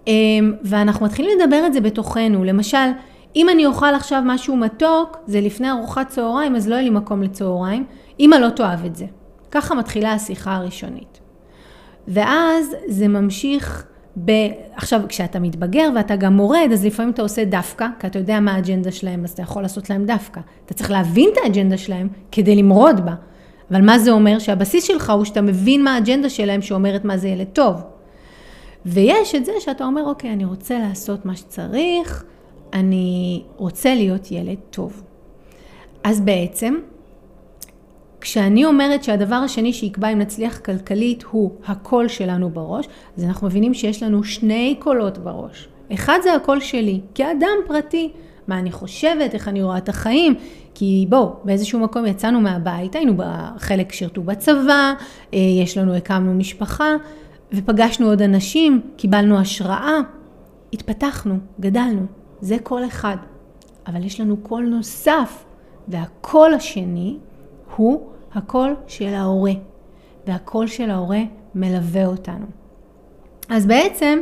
אמ, 0.06 0.52
ואנחנו 0.62 1.06
מתחילים 1.06 1.38
לדבר 1.38 1.66
את 1.66 1.72
זה 1.72 1.80
בתוכנו. 1.80 2.44
למשל, 2.44 2.88
אם 3.36 3.48
אני 3.48 3.66
אוכל 3.66 3.94
עכשיו 3.94 4.22
משהו 4.24 4.56
מתוק, 4.56 5.16
זה 5.26 5.40
לפני 5.40 5.70
ארוחת 5.70 6.08
צהריים, 6.08 6.56
אז 6.56 6.68
לא 6.68 6.74
יהיה 6.74 6.84
לי 6.84 6.90
מקום 6.90 7.22
לצהריים. 7.22 7.84
אמא 8.20 8.34
לא 8.36 8.48
תאהב 8.48 8.84
את 8.84 8.96
זה. 8.96 9.06
ככה 9.50 9.74
מתחילה 9.74 10.12
השיחה 10.12 10.56
הראשונית. 10.56 11.20
ואז 12.08 12.76
זה 12.86 13.08
ממשיך 13.08 13.86
ב... 14.24 14.30
עכשיו, 14.74 15.00
כשאתה 15.08 15.40
מתבגר 15.40 15.88
ואתה 15.94 16.16
גם 16.16 16.32
מורד, 16.32 16.68
אז 16.72 16.86
לפעמים 16.86 17.12
אתה 17.12 17.22
עושה 17.22 17.44
דווקא, 17.44 17.86
כי 18.00 18.06
אתה 18.06 18.18
יודע 18.18 18.40
מה 18.40 18.52
האג'נדה 18.52 18.92
שלהם, 18.92 19.24
אז 19.24 19.30
אתה 19.30 19.42
יכול 19.42 19.62
לעשות 19.62 19.90
להם 19.90 20.04
דווקא. 20.04 20.40
אתה 20.66 20.74
צריך 20.74 20.90
להבין 20.90 21.28
את 21.32 21.38
האג'נדה 21.44 21.76
שלהם 21.76 22.08
כדי 22.32 22.56
למרוד 22.56 23.06
בה. 23.06 23.14
אבל 23.70 23.84
מה 23.84 23.98
זה 23.98 24.10
אומר? 24.10 24.38
שהבסיס 24.38 24.84
שלך 24.84 25.10
הוא 25.10 25.24
שאתה 25.24 25.40
מבין 25.40 25.84
מה 25.84 25.94
האג'נדה 25.94 26.28
שלהם 26.28 26.62
שאומרת 26.62 27.04
מה 27.04 27.16
זה 27.16 27.28
ילד 27.28 27.46
טוב. 27.52 27.82
ויש 28.86 29.34
את 29.34 29.44
זה 29.44 29.52
שאתה 29.60 29.84
אומר, 29.84 30.04
אוקיי, 30.04 30.32
אני 30.32 30.44
רוצה 30.44 30.78
לעשות 30.78 31.26
מה 31.26 31.36
שצריך, 31.36 32.24
אני 32.72 33.42
רוצה 33.56 33.94
להיות 33.94 34.32
ילד 34.32 34.58
טוב. 34.70 35.02
אז 36.04 36.20
בעצם, 36.20 36.74
כשאני 38.20 38.64
אומרת 38.64 39.04
שהדבר 39.04 39.34
השני 39.34 39.72
שיקבע 39.72 40.08
אם 40.08 40.18
נצליח 40.18 40.58
כלכלית 40.58 41.22
הוא 41.22 41.50
הקול 41.66 42.08
שלנו 42.08 42.50
בראש, 42.50 42.88
אז 43.16 43.24
אנחנו 43.24 43.46
מבינים 43.46 43.74
שיש 43.74 44.02
לנו 44.02 44.24
שני 44.24 44.76
קולות 44.78 45.18
בראש. 45.18 45.68
אחד 45.92 46.18
זה 46.22 46.34
הקול 46.34 46.60
שלי, 46.60 47.00
כאדם 47.14 47.56
פרטי. 47.66 48.12
מה 48.48 48.58
אני 48.58 48.72
חושבת, 48.72 49.34
איך 49.34 49.48
אני 49.48 49.62
רואה 49.62 49.78
את 49.78 49.88
החיים, 49.88 50.34
כי 50.74 51.06
בואו, 51.08 51.32
באיזשהו 51.44 51.80
מקום 51.80 52.06
יצאנו 52.06 52.40
מהבית, 52.40 52.96
היינו 52.96 53.14
חלק 53.58 53.92
שירתו 53.92 54.22
בצבא, 54.22 54.92
אה, 55.34 55.38
יש 55.62 55.78
לנו, 55.78 55.94
הקמנו 55.94 56.34
משפחה, 56.34 56.94
ופגשנו 57.52 58.06
עוד 58.06 58.22
אנשים, 58.22 58.80
קיבלנו 58.96 59.38
השראה, 59.38 59.98
התפתחנו, 60.72 61.38
גדלנו. 61.60 62.06
זה 62.40 62.56
קול 62.62 62.84
אחד. 62.86 63.16
אבל 63.86 64.04
יש 64.04 64.20
לנו 64.20 64.36
קול 64.36 64.64
נוסף, 64.64 65.44
והקול 65.88 66.54
השני 66.54 67.16
הוא 67.76 68.08
הקול 68.34 68.74
של 68.86 69.14
ההורה, 69.14 69.52
והקול 70.26 70.66
של 70.66 70.90
ההורה 70.90 71.20
מלווה 71.54 72.06
אותנו. 72.06 72.46
אז 73.48 73.66
בעצם, 73.66 74.18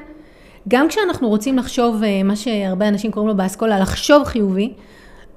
גם 0.68 0.88
כשאנחנו 0.88 1.29
רוצים 1.29 1.59
לחשוב, 1.59 2.02
אה, 2.02 2.22
מה 2.22 2.37
שהרבה 2.37 2.88
אנשים 2.88 3.11
קוראים 3.11 3.29
לו 3.29 3.37
באסכולה, 3.37 3.81
לחשוב 3.81 4.24
חיובי, 4.24 4.72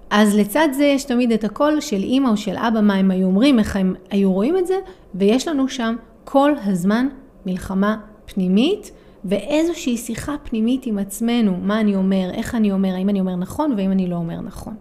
אז 0.10 0.36
לצד 0.36 0.68
זה 0.72 0.86
יש 0.86 1.04
תמיד 1.04 1.32
את 1.32 1.44
הקול 1.44 1.82
של 1.82 2.04
אימא 2.04 2.30
או 2.30 2.38
של 2.38 2.56
אבא, 2.58 2.82
מה 2.82 2.94
הם 2.94 3.12
היו 3.12 3.28
אומרים, 3.28 3.60
איך 3.60 3.76
הם 3.76 3.96
היו 4.12 4.34
רואים 4.34 4.58
את 4.58 4.68
זה, 4.68 4.76
ויש 5.15 5.48
לנו 5.48 5.70
שם 5.70 5.96
כל 6.24 6.52
הזמן 6.65 7.08
מלחמה 7.46 7.98
פנימית, 8.26 8.92
ואיזושהי 9.26 9.98
שיחה 9.98 10.36
פנימית 10.44 10.86
עם 10.86 10.98
עצמנו, 10.98 11.58
מה 11.62 11.80
אני 11.80 11.96
אומר, 11.96 12.30
איך 12.34 12.56
אני 12.56 12.72
אומר, 12.72 12.89
האם 12.89 13.10
אני 13.10 13.20
אומר 13.20 13.36
נכון 13.36 13.74
ואם 13.78 13.92
אני 13.92 14.08
לא 14.08 14.15
אומר 14.15 14.42
נכון. 14.42 14.74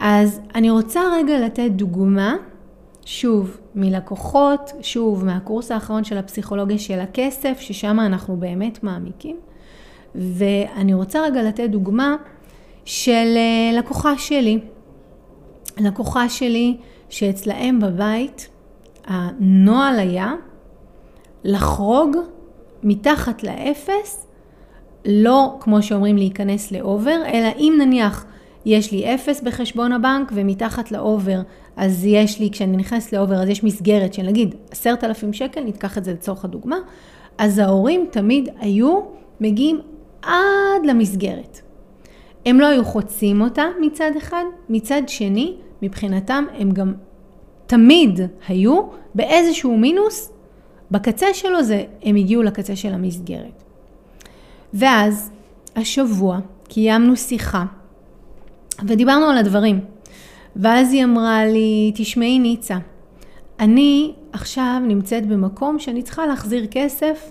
אז 0.00 0.40
אני 0.54 0.70
רוצה 0.70 1.00
רגע 1.12 1.40
לתת 1.40 1.70
דוגמה, 1.70 2.36
שוב, 3.04 3.58
מלקוחות, 3.74 4.72
שוב, 4.82 5.24
מהקורס 5.24 5.70
האחרון 5.70 6.04
של 6.04 6.18
הפסיכולוגיה 6.18 6.78
של 6.78 7.00
הכסף, 7.00 7.60
ששם 7.60 8.00
אנחנו 8.00 8.36
באמת 8.36 8.82
מעמיקים. 8.82 9.36
ואני 10.14 10.94
רוצה 10.94 11.22
רגע 11.22 11.42
לתת 11.42 11.70
דוגמה 11.70 12.16
של 12.84 13.34
אה, 13.36 13.78
לקוחה 13.78 14.18
שלי. 14.18 14.58
לקוחה 15.78 16.28
שלי 16.28 16.76
שאצלהם 17.08 17.80
בבית 17.80 18.48
הנוהל 19.06 19.98
היה 19.98 20.32
לחרוג 21.44 22.16
מתחת 22.82 23.42
לאפס, 23.42 24.26
לא 25.04 25.56
כמו 25.60 25.82
שאומרים 25.82 26.16
להיכנס 26.16 26.72
לאובר, 26.72 27.22
אלא 27.26 27.48
אם 27.58 27.74
נניח 27.78 28.26
יש 28.64 28.92
לי 28.92 29.14
אפס 29.14 29.40
בחשבון 29.40 29.92
הבנק 29.92 30.32
ומתחת 30.34 30.92
לאובר, 30.92 31.40
אז 31.76 32.04
יש 32.04 32.40
לי, 32.40 32.50
כשאני 32.50 32.76
נכנסת 32.76 33.12
לאובר, 33.12 33.42
אז 33.42 33.48
יש 33.48 33.64
מסגרת 33.64 34.14
של 34.14 34.22
נגיד 34.22 34.54
עשרת 34.70 35.04
אלפים 35.04 35.32
שקל, 35.32 35.60
ניקח 35.60 35.98
את 35.98 36.04
זה 36.04 36.12
לצורך 36.12 36.44
הדוגמה, 36.44 36.76
אז 37.38 37.58
ההורים 37.58 38.06
תמיד 38.10 38.48
היו 38.60 39.00
מגיעים 39.40 39.80
עד 40.22 40.86
למסגרת. 40.86 41.60
הם 42.46 42.60
לא 42.60 42.66
היו 42.66 42.84
חוצים 42.84 43.40
אותה 43.40 43.64
מצד 43.80 44.10
אחד, 44.18 44.44
מצד 44.68 45.02
שני, 45.06 45.54
מבחינתם 45.82 46.44
הם 46.58 46.70
גם 46.70 46.94
תמיד 47.66 48.20
היו 48.48 48.82
באיזשהו 49.14 49.76
מינוס, 49.76 50.30
בקצה 50.90 51.26
שלו 51.32 51.62
זה, 51.62 51.84
הם 52.02 52.16
הגיעו 52.16 52.42
לקצה 52.42 52.76
של 52.76 52.94
המסגרת. 52.94 53.62
ואז, 54.74 55.30
השבוע, 55.76 56.38
קיימנו 56.68 57.16
שיחה, 57.16 57.64
ודיברנו 58.86 59.26
על 59.26 59.38
הדברים. 59.38 59.80
ואז 60.56 60.92
היא 60.92 61.04
אמרה 61.04 61.46
לי, 61.46 61.92
תשמעי 61.94 62.38
ניצה, 62.38 62.78
אני 63.60 64.12
עכשיו 64.32 64.80
נמצאת 64.82 65.26
במקום 65.26 65.78
שאני 65.78 66.02
צריכה 66.02 66.26
להחזיר 66.26 66.66
כסף 66.70 67.30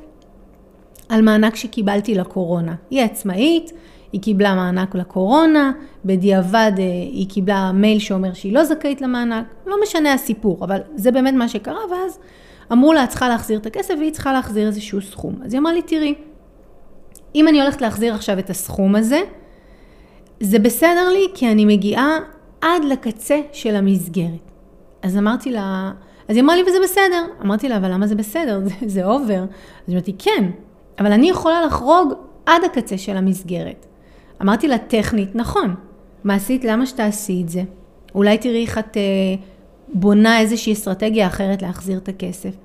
על 1.10 1.22
מענק 1.22 1.56
שקיבלתי 1.56 2.16
לקורונה. 2.16 2.76
היא 2.90 3.02
עצמאית, 3.02 3.72
היא 4.12 4.22
קיבלה 4.22 4.56
מענק 4.56 4.96
לקורונה, 4.96 5.72
בדיעבד 6.06 6.72
אה, 6.78 6.84
היא 7.12 7.30
קיבלה 7.30 7.72
מייל 7.72 8.00
שאומר 8.00 8.34
שהיא 8.34 8.54
לא 8.54 8.64
זכאית 8.64 9.02
למענק, 9.02 9.46
לא 9.66 9.76
משנה 9.84 10.14
הסיפור, 10.14 10.58
אבל 10.66 10.80
זה 10.96 11.12
באמת 11.12 11.34
מה 11.34 11.48
שקרה, 11.48 11.80
ואז 11.92 12.20
אמרו 12.72 12.94
לה, 12.94 13.04
את 13.04 13.10
צריכה 13.10 13.30
להחזיר 13.30 13.60
את 13.60 13.66
הכסף 13.66 13.94
והיא 14.00 14.12
צריכה 14.12 14.34
להחזיר 14.34 14.68
איזשהו 14.68 15.02
סכום. 15.02 15.36
אז 15.46 15.54
היא 15.54 15.60
אמרה 15.60 15.74
לי, 15.74 15.82
תראי, 15.82 16.16
אם 17.36 17.48
אני 17.48 17.62
הולכת 17.62 17.82
להחזיר 17.82 18.14
עכשיו 18.14 18.40
את 18.40 18.50
הסכום 18.50 18.96
הזה, 18.96 19.22
זה 20.40 20.60
בסדר 20.60 21.10
לי 21.14 21.28
כי 21.34 21.52
אני 21.52 21.66
מגיעה 21.66 22.20
עד 22.64 22.86
לקצה 22.86 23.40
של 23.52 23.76
המסגרת. 23.76 24.52
אז 25.02 25.18
אמרתי 25.18 25.52
לה, 25.52 25.92
אז 26.28 26.36
היא 26.36 26.44
אמרה 26.44 26.56
לי, 26.56 26.64
וזה 26.64 26.78
בסדר. 26.84 27.26
אמרתי 27.42 27.70
לה, 27.70 27.78
אבל 27.78 27.94
למה 27.94 28.08
זה 28.08 28.16
בסדר? 28.16 28.62
זה, 28.86 29.06
אובר. 29.06 29.44
אז 29.44 29.48
היא 29.88 29.94
אמרתי, 29.94 30.16
כן, 30.20 30.50
אבל 31.00 31.12
אני 31.12 31.30
יכולה 31.30 31.66
לחרוג 31.66 32.14
עד 32.46 32.64
הקצה 32.64 32.98
של 32.98 33.18
המסגרת. 33.18 33.86
אמרתי 34.42 34.68
לה, 34.68 34.78
טכנית, 34.78 35.36
נכון. 35.36 35.76
מעשית, 36.24 36.66
למה 36.66 36.86
שתעשי 36.86 37.42
את 37.44 37.50
זה? 37.50 37.64
אולי 38.16 38.38
תראי 38.38 38.62
איך 38.62 38.78
את 38.78 38.98
אה, 38.98 39.02
בונה 39.94 40.40
איזושהי 40.40 40.74
אסטרטגיה 40.74 41.28
אחרת 41.28 41.62
להחזיר 41.62 41.98
את 41.98 42.10
הכסף. 42.10 42.56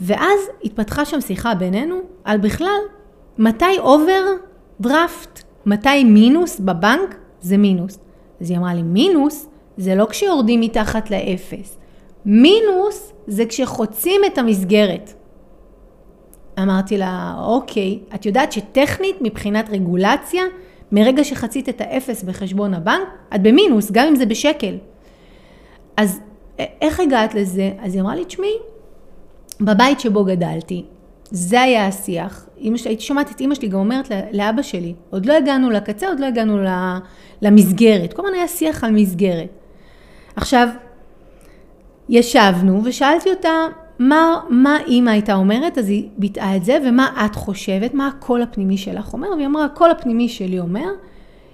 ואז 0.00 0.40
התפתחה 0.64 1.04
שם 1.04 1.20
שיחה 1.20 1.54
בינינו, 1.54 1.96
על 2.24 2.38
בכלל 2.38 2.80
מתי 3.38 3.78
overdraft, 3.78 5.42
מתי 5.66 6.04
מינוס 6.04 6.60
בבנק 6.60 7.14
זה 7.40 7.56
מינוס. 7.56 7.98
אז 8.40 8.50
היא 8.50 8.58
אמרה 8.58 8.74
לי, 8.74 8.82
מינוס 8.82 9.46
זה 9.76 9.94
לא 9.94 10.06
כשיורדים 10.10 10.60
מתחת 10.60 11.10
לאפס. 11.10 11.78
מינוס 12.24 13.12
זה 13.26 13.46
כשחוצים 13.46 14.20
את 14.26 14.38
המסגרת. 14.38 15.14
אמרתי 16.62 16.98
לה, 16.98 17.34
אוקיי, 17.38 17.98
את 18.14 18.26
יודעת 18.26 18.52
שטכנית 18.52 19.16
מבחינת 19.20 19.70
רגולציה, 19.70 20.42
מרגע 20.92 21.24
שחצית 21.24 21.68
את 21.68 21.80
האפס 21.80 22.22
בחשבון 22.22 22.74
הבנק, 22.74 23.08
את 23.34 23.42
במינוס, 23.42 23.90
גם 23.90 24.06
אם 24.06 24.16
זה 24.16 24.26
בשקל. 24.26 24.76
אז 25.96 26.20
איך 26.58 27.00
הגעת 27.00 27.34
לזה? 27.34 27.70
אז 27.80 27.94
היא 27.94 28.02
אמרה 28.02 28.14
לי, 28.14 28.24
תשמעי, 28.24 28.54
בבית 29.60 30.00
שבו 30.00 30.24
גדלתי, 30.24 30.84
זה 31.30 31.60
היה 31.60 31.86
השיח. 31.86 32.46
אמא 32.60 32.76
שלי, 32.76 32.90
הייתי 32.90 33.02
שומעת 33.02 33.30
את 33.30 33.40
אמא 33.40 33.54
שלי 33.54 33.68
גם 33.68 33.78
אומרת 33.78 34.10
לאבא 34.32 34.62
שלי, 34.62 34.94
עוד 35.10 35.26
לא 35.26 35.32
הגענו 35.32 35.70
לקצה, 35.70 36.08
עוד 36.08 36.20
לא 36.20 36.26
הגענו 36.26 36.58
למסגרת. 37.42 38.12
כל 38.12 38.22
הזמן 38.22 38.38
היה 38.38 38.48
שיח 38.48 38.84
על 38.84 38.90
מסגרת. 38.90 39.48
עכשיו, 40.36 40.68
ישבנו 42.08 42.80
ושאלתי 42.84 43.30
אותה, 43.30 43.50
מה, 43.98 44.40
מה 44.48 44.78
אימא 44.86 45.10
הייתה 45.10 45.34
אומרת, 45.34 45.78
אז 45.78 45.88
היא 45.88 46.08
ביטאה 46.18 46.56
את 46.56 46.64
זה, 46.64 46.78
ומה 46.86 47.24
את 47.26 47.34
חושבת, 47.34 47.94
מה 47.94 48.08
הקול 48.08 48.42
הפנימי 48.42 48.76
שלך 48.76 49.12
אומר, 49.12 49.28
והיא 49.36 49.46
אמרה, 49.46 49.64
הקול 49.64 49.90
הפנימי 49.90 50.28
שלי 50.28 50.58
אומר, 50.58 50.86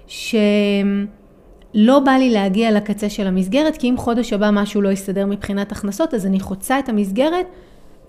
שלא 0.07 1.99
בא 1.99 2.11
לי 2.11 2.29
להגיע 2.29 2.71
לקצה 2.71 3.09
של 3.09 3.27
המסגרת, 3.27 3.77
כי 3.77 3.89
אם 3.89 3.97
חודש 3.97 4.33
הבא 4.33 4.49
משהו 4.53 4.81
לא 4.81 4.89
יסתדר 4.89 5.25
מבחינת 5.25 5.71
הכנסות, 5.71 6.13
אז 6.13 6.25
אני 6.25 6.39
חוצה 6.39 6.79
את 6.79 6.89
המסגרת, 6.89 7.45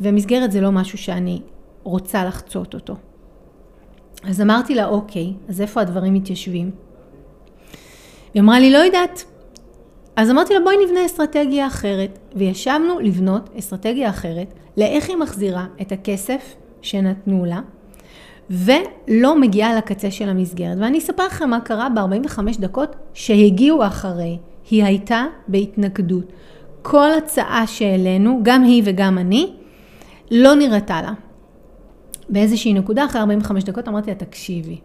ומסגרת 0.00 0.52
זה 0.52 0.61
לא 0.61 0.72
משהו 0.72 0.98
שאני 0.98 1.40
רוצה 1.83 2.25
לחצות 2.25 2.75
אותו. 2.75 2.95
אז 4.25 4.41
אמרתי 4.41 4.75
לה, 4.75 4.87
אוקיי, 4.87 5.33
אז 5.49 5.61
איפה 5.61 5.81
הדברים 5.81 6.14
מתיישבים? 6.14 6.71
היא 8.35 8.43
אמרה 8.43 8.61
לי, 8.61 8.71
לא 8.71 8.79
יודעת. 8.79 9.25
אז 10.17 10.31
אמרתי 10.31 10.55
לה, 10.55 10.61
בואי 10.61 10.77
נבנה 10.85 11.07
אסטרטגיה 11.07 11.67
אחרת. 11.67 12.19
וישבנו 12.37 12.99
לבנות 12.99 13.51
אסטרטגיה 13.59 14.11
אחרת 14.11 14.55
לאיך 14.77 15.09
היא 15.09 15.17
מחזירה 15.17 15.67
את 15.81 15.93
הכסף 15.93 16.55
שנתנו 16.83 17.45
לה, 17.45 17.61
ולא 18.51 19.41
מגיעה 19.41 19.75
לקצה 19.75 20.11
של 20.11 20.29
המסגרת. 20.29 20.77
ואני 20.81 20.99
אספר 20.99 21.27
לכם 21.27 21.51
מה 21.51 21.61
קרה 21.61 21.88
ב-45 21.88 22.41
דקות 22.61 22.97
שהגיעו 23.14 23.87
אחרי. 23.87 24.38
היא 24.71 24.85
הייתה 24.85 25.27
בהתנגדות. 25.49 26.33
כל 26.83 27.11
הצעה 27.19 27.67
שהעלינו, 27.67 28.41
גם 28.43 28.64
היא 28.64 28.83
וגם 28.85 29.19
אני, 29.19 29.53
לא 30.31 30.55
נראתה 30.55 31.03
לה. 31.03 31.12
באיזושהי 32.29 32.73
נקודה, 32.73 33.05
אחרי 33.05 33.21
45 33.21 33.64
דקות, 33.64 33.88
אמרתי 33.88 34.11
לה, 34.11 34.17
תקשיבי, 34.17 34.79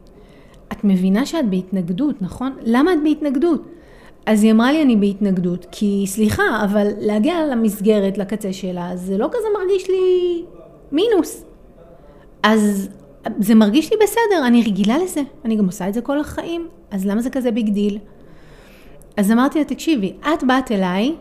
את 0.72 0.84
מבינה 0.84 1.26
שאת 1.26 1.50
בהתנגדות, 1.50 2.22
נכון? 2.22 2.54
למה 2.62 2.94
את 2.94 2.98
בהתנגדות? 3.04 3.68
אז 4.26 4.44
היא 4.44 4.52
אמרה 4.52 4.72
לי, 4.72 4.82
אני 4.82 4.96
בהתנגדות, 4.96 5.66
כי 5.72 6.04
סליחה, 6.08 6.44
אבל 6.64 6.88
להגיע 7.00 7.46
למסגרת, 7.52 8.18
לקצה 8.18 8.54
שלה, 8.54 8.92
זה 8.96 9.18
לא 9.18 9.28
כזה 9.28 9.48
מרגיש 9.60 9.90
לי 9.90 10.44
מינוס. 10.92 11.46
אז 12.44 12.90
זה 13.40 13.56
מרגיש 13.56 13.92
לי 13.92 13.98
בסדר, 14.04 14.48
אני 14.48 14.64
רגילה 14.64 14.98
לזה, 14.98 15.22
אני 15.46 15.56
גם 15.56 15.66
עושה 15.66 15.88
את 15.88 15.94
זה 15.94 16.02
כל 16.02 16.20
החיים, 16.20 16.68
אז 16.92 17.06
למה 17.06 17.22
זה 17.22 17.30
כזה 17.30 17.52
big 17.52 17.70
deal? 17.70 17.98
אז 19.18 19.32
אמרתי 19.32 19.60
לה, 19.60 19.66
תקשיבי, 19.66 20.14
את 20.22 20.44
באת 20.44 20.72
אליי 20.72 21.16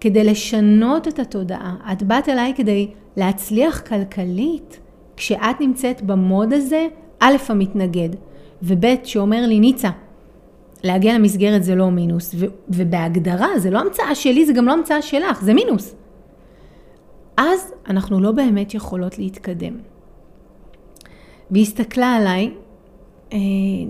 כדי 0.00 0.24
לשנות 0.24 1.08
את 1.08 1.18
התודעה, 1.18 1.76
את 1.92 2.02
באת 2.02 2.28
אליי 2.28 2.52
כדי 2.56 2.88
להצליח 3.16 3.80
כלכלית. 3.80 4.80
כשאת 5.22 5.60
נמצאת 5.60 6.02
במוד 6.02 6.52
הזה, 6.52 6.86
א', 7.20 7.36
המתנגד, 7.48 8.08
וב', 8.62 8.84
שאומר 9.04 9.46
לי, 9.46 9.60
ניצה, 9.60 9.90
להגיע 10.84 11.14
למסגרת 11.14 11.64
זה 11.64 11.74
לא 11.74 11.90
מינוס, 11.90 12.34
ו- 12.38 12.46
ובהגדרה 12.68 13.58
זה 13.58 13.70
לא 13.70 13.78
המצאה 13.78 14.14
שלי, 14.14 14.46
זה 14.46 14.52
גם 14.52 14.66
לא 14.66 14.72
המצאה 14.72 15.02
שלך, 15.02 15.42
זה 15.42 15.54
מינוס. 15.54 15.94
אז 17.36 17.74
אנחנו 17.88 18.20
לא 18.20 18.32
באמת 18.32 18.74
יכולות 18.74 19.18
להתקדם. 19.18 19.74
והיא 21.50 21.62
הסתכלה 21.62 22.14
עליי, 22.14 22.54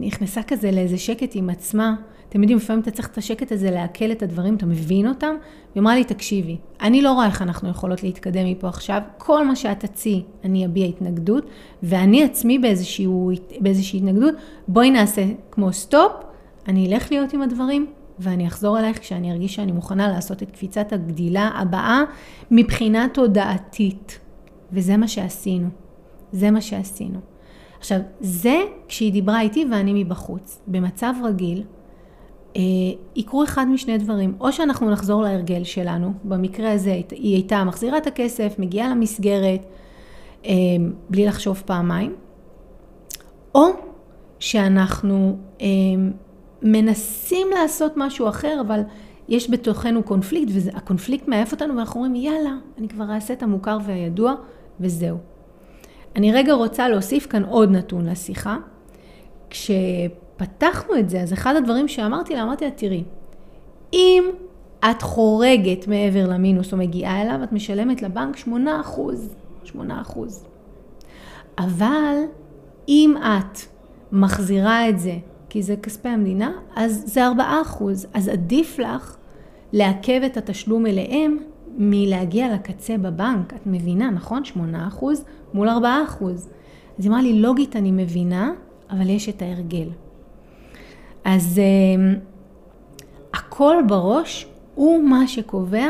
נכנסה 0.00 0.42
כזה 0.42 0.70
לאיזה 0.70 0.98
שקט 0.98 1.30
עם 1.34 1.50
עצמה, 1.50 1.94
אתם 2.28 2.42
יודעים, 2.42 2.58
לפעמים 2.58 2.82
אתה 2.82 2.90
צריך 2.90 3.08
את 3.08 3.18
השקט 3.18 3.52
הזה 3.52 3.70
לעכל 3.70 4.12
את 4.12 4.22
הדברים, 4.22 4.56
אתה 4.56 4.66
מבין 4.66 5.08
אותם? 5.08 5.34
היא 5.74 5.80
אמרה 5.80 5.94
לי, 5.94 6.04
תקשיבי, 6.04 6.56
אני 6.80 7.02
לא 7.02 7.12
רואה 7.12 7.26
איך 7.26 7.42
אנחנו 7.42 7.68
יכולות 7.68 8.02
להתקדם 8.02 8.46
מפה 8.46 8.68
עכשיו, 8.68 9.00
כל 9.18 9.46
מה 9.46 9.56
שאת 9.56 9.80
תציעי, 9.80 10.22
אני 10.44 10.66
אביע 10.66 10.86
התנגדות, 10.86 11.46
ואני 11.82 12.24
עצמי 12.24 12.58
באיזשהו, 12.58 13.30
באיזושהי 13.60 13.98
התנגדות, 13.98 14.34
בואי 14.68 14.90
נעשה 14.90 15.26
כמו 15.50 15.72
סטופ, 15.72 16.12
אני 16.68 16.86
אלך 16.86 17.12
להיות 17.12 17.32
עם 17.32 17.42
הדברים, 17.42 17.86
ואני 18.18 18.46
אחזור 18.46 18.78
אלייך 18.78 18.98
כשאני 18.98 19.32
ארגיש 19.32 19.54
שאני 19.54 19.72
מוכנה 19.72 20.08
לעשות 20.08 20.42
את 20.42 20.50
קפיצת 20.50 20.92
הגדילה 20.92 21.50
הבאה 21.54 22.02
מבחינה 22.50 23.06
תודעתית. 23.14 24.18
וזה 24.72 24.96
מה 24.96 25.08
שעשינו. 25.08 25.68
זה 26.32 26.50
מה 26.50 26.60
שעשינו. 26.60 27.31
עכשיו, 27.82 28.00
זה 28.20 28.62
כשהיא 28.88 29.12
דיברה 29.12 29.40
איתי 29.40 29.66
ואני 29.70 30.04
מבחוץ. 30.04 30.60
במצב 30.66 31.14
רגיל, 31.24 31.62
אה, 32.56 32.60
יקרו 33.16 33.44
אחד 33.44 33.68
משני 33.68 33.98
דברים, 33.98 34.34
או 34.40 34.52
שאנחנו 34.52 34.90
נחזור 34.90 35.22
להרגל 35.22 35.64
שלנו, 35.64 36.12
במקרה 36.24 36.72
הזה 36.72 37.00
היא 37.10 37.34
הייתה 37.34 37.64
מחזירה 37.64 37.98
את 37.98 38.06
הכסף, 38.06 38.54
מגיעה 38.58 38.88
למסגרת, 38.88 39.60
אה, 40.44 40.52
בלי 41.10 41.26
לחשוב 41.26 41.62
פעמיים, 41.66 42.14
או 43.54 43.66
שאנחנו 44.38 45.36
אה, 45.60 45.66
מנסים 46.62 47.46
לעשות 47.54 47.92
משהו 47.96 48.28
אחר, 48.28 48.58
אבל 48.66 48.80
יש 49.28 49.50
בתוכנו 49.50 50.02
קונפליקט, 50.02 50.52
והקונפליקט 50.54 51.28
מעייף 51.28 51.52
אותנו, 51.52 51.76
ואנחנו 51.76 52.04
אומרים, 52.04 52.14
יאללה, 52.14 52.56
אני 52.78 52.88
כבר 52.88 53.14
אעשה 53.14 53.34
את 53.34 53.42
המוכר 53.42 53.78
והידוע, 53.86 54.34
וזהו. 54.80 55.31
אני 56.16 56.32
רגע 56.32 56.52
רוצה 56.52 56.88
להוסיף 56.88 57.26
כאן 57.26 57.44
עוד 57.44 57.70
נתון 57.70 58.06
לשיחה. 58.06 58.56
כשפתחנו 59.50 60.98
את 60.98 61.10
זה, 61.10 61.20
אז 61.20 61.32
אחד 61.32 61.56
הדברים 61.56 61.88
שאמרתי 61.88 62.34
לה, 62.34 62.42
אמרתי 62.42 62.64
לה, 62.64 62.70
תראי, 62.70 63.04
אם 63.92 64.24
את 64.90 65.02
חורגת 65.02 65.88
מעבר 65.88 66.28
למינוס 66.28 66.72
או 66.72 66.78
מגיעה 66.78 67.22
אליו, 67.22 67.40
את 67.44 67.52
משלמת 67.52 68.02
לבנק 68.02 68.36
8%. 68.36 68.50
8%. 69.64 69.70
אבל 71.58 72.16
אם 72.88 73.14
את 73.22 73.58
מחזירה 74.12 74.88
את 74.88 74.98
זה 74.98 75.14
כי 75.48 75.62
זה 75.62 75.76
כספי 75.76 76.08
המדינה, 76.08 76.52
אז 76.76 77.02
זה 77.06 77.28
4%. 77.28 77.82
אז 78.14 78.28
עדיף 78.28 78.78
לך 78.78 79.16
לעכב 79.72 80.20
את 80.26 80.36
התשלום 80.36 80.86
אליהם 80.86 81.38
מלהגיע 81.76 82.54
לקצה 82.54 82.98
בבנק. 82.98 83.54
את 83.54 83.66
מבינה, 83.66 84.10
נכון? 84.10 84.42
8% 84.56 84.58
מול 85.54 85.68
4%. 85.68 85.72
אז 86.24 86.48
היא 86.98 87.08
אמרה 87.08 87.22
לי, 87.22 87.32
לוגית 87.32 87.76
אני 87.76 87.90
מבינה, 87.90 88.52
אבל 88.90 89.10
יש 89.10 89.28
את 89.28 89.42
ההרגל. 89.42 89.88
אז 91.24 91.60
uh, 91.60 92.18
הכל 93.34 93.76
בראש 93.88 94.46
הוא 94.74 95.02
מה 95.02 95.28
שקובע 95.28 95.86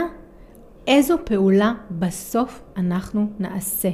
איזו 0.86 1.16
פעולה 1.24 1.72
בסוף 1.90 2.62
אנחנו 2.76 3.26
נעשה. 3.38 3.90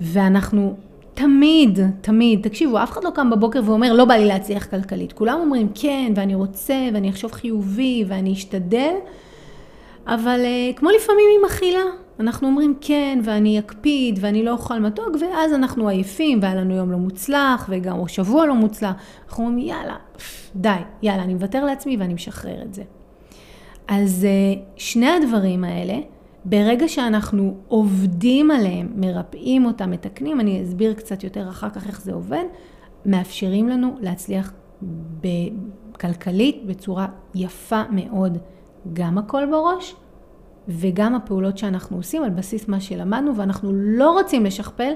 ואנחנו 0.00 0.76
תמיד, 1.14 1.78
תמיד, 2.00 2.48
תקשיבו, 2.48 2.82
אף 2.82 2.90
אחד 2.90 3.04
לא 3.04 3.10
קם 3.10 3.30
בבוקר 3.30 3.60
ואומר, 3.64 3.92
לא 3.92 4.04
בא 4.04 4.14
לי 4.14 4.24
להצליח 4.24 4.66
כלכלית. 4.66 5.12
כולם 5.12 5.38
אומרים, 5.40 5.68
כן, 5.74 6.12
ואני 6.16 6.34
רוצה, 6.34 6.88
ואני 6.94 7.10
אחשוב 7.10 7.32
חיובי, 7.32 8.04
ואני 8.08 8.32
אשתדל, 8.32 8.94
אבל 10.08 10.40
uh, 10.44 10.78
כמו 10.78 10.90
לפעמים 10.90 11.24
עם 11.38 11.44
אכילה, 11.44 11.82
אנחנו 12.20 12.48
אומרים 12.48 12.74
כן, 12.80 13.20
ואני 13.24 13.58
אקפיד, 13.58 14.18
ואני 14.22 14.44
לא 14.44 14.50
אוכל 14.50 14.78
מתוק, 14.78 15.08
ואז 15.20 15.54
אנחנו 15.54 15.88
עייפים, 15.88 16.38
והיה 16.42 16.54
לנו 16.54 16.74
יום 16.74 16.92
לא 16.92 16.98
מוצלח, 16.98 17.66
וגם 17.68 17.98
או 17.98 18.08
שבוע 18.08 18.46
לא 18.46 18.54
מוצלח. 18.54 18.94
אנחנו 19.28 19.44
אומרים, 19.44 19.68
יאללה, 19.68 19.96
די, 20.56 20.76
יאללה, 21.02 21.22
אני 21.22 21.34
מוותר 21.34 21.64
לעצמי 21.64 21.96
ואני 21.96 22.14
משחרר 22.14 22.62
את 22.62 22.74
זה. 22.74 22.82
אז 23.88 24.26
uh, 24.26 24.58
שני 24.76 25.10
הדברים 25.10 25.64
האלה, 25.64 25.98
ברגע 26.44 26.88
שאנחנו 26.88 27.56
עובדים 27.68 28.50
עליהם, 28.50 28.88
מרפאים 28.94 29.64
אותם, 29.64 29.90
מתקנים, 29.90 30.40
אני 30.40 30.62
אסביר 30.62 30.94
קצת 30.94 31.24
יותר 31.24 31.48
אחר 31.48 31.70
כך 31.70 31.86
איך 31.86 32.00
זה 32.00 32.12
עובד, 32.12 32.44
מאפשרים 33.06 33.68
לנו 33.68 33.96
להצליח 34.00 34.52
כלכלית 36.00 36.62
בצורה 36.66 37.06
יפה 37.34 37.82
מאוד. 37.90 38.38
גם 38.92 39.18
הכל 39.18 39.46
בראש 39.50 39.94
וגם 40.68 41.14
הפעולות 41.14 41.58
שאנחנו 41.58 41.96
עושים 41.96 42.22
על 42.22 42.30
בסיס 42.30 42.68
מה 42.68 42.80
שלמדנו, 42.80 43.36
ואנחנו 43.36 43.72
לא 43.72 44.10
רוצים 44.10 44.44
לשכפל 44.44 44.92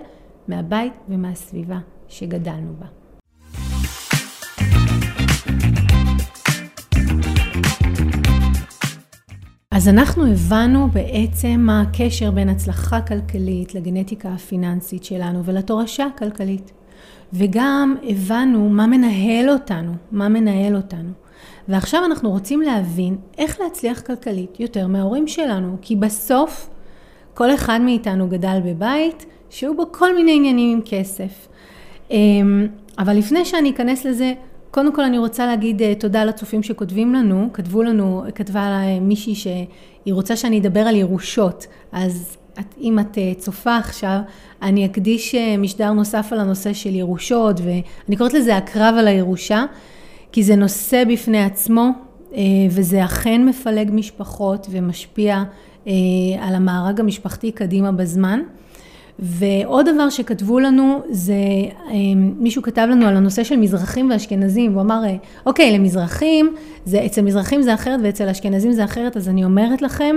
מהבית 0.49 0.93
ומהסביבה 1.09 1.79
שגדלנו 2.09 2.73
בה. 2.79 2.87
אז 9.71 9.89
אנחנו 9.89 10.27
הבנו 10.27 10.89
בעצם 10.89 11.61
מה 11.67 11.81
הקשר 11.81 12.31
בין 12.31 12.49
הצלחה 12.49 13.01
כלכלית 13.01 13.75
לגנטיקה 13.75 14.29
הפיננסית 14.29 15.05
שלנו 15.05 15.45
ולתורשה 15.45 16.07
הכלכלית. 16.07 16.73
וגם 17.33 17.97
הבנו 18.09 18.69
מה 18.69 18.87
מנהל 18.87 19.51
אותנו, 19.51 19.93
מה 20.13 20.29
מנהל 20.29 20.77
אותנו. 20.77 21.22
ועכשיו 21.69 22.05
אנחנו 22.05 22.31
רוצים 22.31 22.61
להבין 22.61 23.17
איך 23.39 23.61
להצליח 23.61 24.01
כלכלית 24.01 24.61
יותר 24.61 24.87
מההורים 24.87 25.29
שלנו, 25.29 25.77
כי 25.83 25.97
בסוף 25.97 26.71
כל 27.35 27.55
אחד 27.55 27.81
מאיתנו 27.81 28.29
גדל 28.29 28.59
בבית 28.65 29.27
שהיו 29.51 29.77
בו 29.77 29.93
כל 29.93 30.15
מיני 30.15 30.37
עניינים 30.37 30.73
עם 30.73 30.81
כסף. 30.85 31.49
אמ, 32.11 32.67
אבל 32.99 33.17
לפני 33.17 33.45
שאני 33.45 33.71
אכנס 33.71 34.05
לזה, 34.05 34.33
קודם 34.71 34.95
כל 34.95 35.05
אני 35.05 35.19
רוצה 35.19 35.47
להגיד 35.47 35.83
אה, 35.83 35.95
תודה 35.95 36.25
לצופים 36.25 36.63
שכותבים 36.63 37.15
לנו, 37.15 37.49
כתבו 37.53 37.83
לנו, 37.83 38.25
כתבה 38.35 38.81
מישהי 39.01 39.35
שהיא 39.35 40.15
רוצה 40.15 40.37
שאני 40.37 40.61
אדבר 40.61 40.81
על 40.81 40.97
ירושות, 40.97 41.67
אז 41.93 42.37
את, 42.61 42.75
אם 42.81 42.99
את 42.99 43.19
אה, 43.19 43.33
צופה 43.39 43.77
עכשיו, 43.77 44.19
אני 44.63 44.87
אקדיש 44.87 45.35
אה, 45.35 45.57
משדר 45.57 45.93
נוסף 45.93 46.29
על 46.33 46.41
הנושא 46.41 46.73
של 46.73 46.95
ירושות, 46.95 47.61
ואני 47.61 48.17
קוראת 48.17 48.35
לזה 48.35 48.57
הקרב 48.57 48.95
על 48.99 49.09
הירושה, 49.09 49.65
כי 50.33 50.43
זה 50.43 50.57
נושא 50.57 51.05
בפני 51.09 51.45
עצמו, 51.45 51.89
וזה 52.71 53.05
אכן 53.05 53.45
מפלג 53.45 53.91
משפחות 53.93 54.67
ומשפיע 54.71 55.43
על 56.41 56.55
המארג 56.55 57.01
המשפחתי 57.01 57.53
קדימה 57.53 57.93
בזמן. 57.93 58.41
ועוד 59.19 59.89
דבר 59.95 60.11
שכתבו 60.11 60.59
לנו 60.59 61.03
זה, 61.11 61.35
אמ, 61.91 62.35
מישהו 62.39 62.63
כתב 62.63 62.87
לנו 62.91 63.07
על 63.07 63.17
הנושא 63.17 63.45
של 63.45 63.57
מזרחים 63.57 64.11
ואשכנזים, 64.11 64.73
הוא 64.73 64.81
אמר, 64.81 65.03
אוקיי, 65.47 65.79
למזרחים, 65.79 66.55
זה, 66.85 67.07
אצל 67.07 67.23
מזרחים 67.23 67.63
זה 67.63 67.75
אחרת 67.75 68.01
ואצל 68.03 68.29
אשכנזים 68.29 68.73
זה 68.73 68.85
אחרת, 68.85 69.17
אז 69.17 69.29
אני 69.29 69.45
אומרת 69.45 69.83
לכם, 69.83 70.17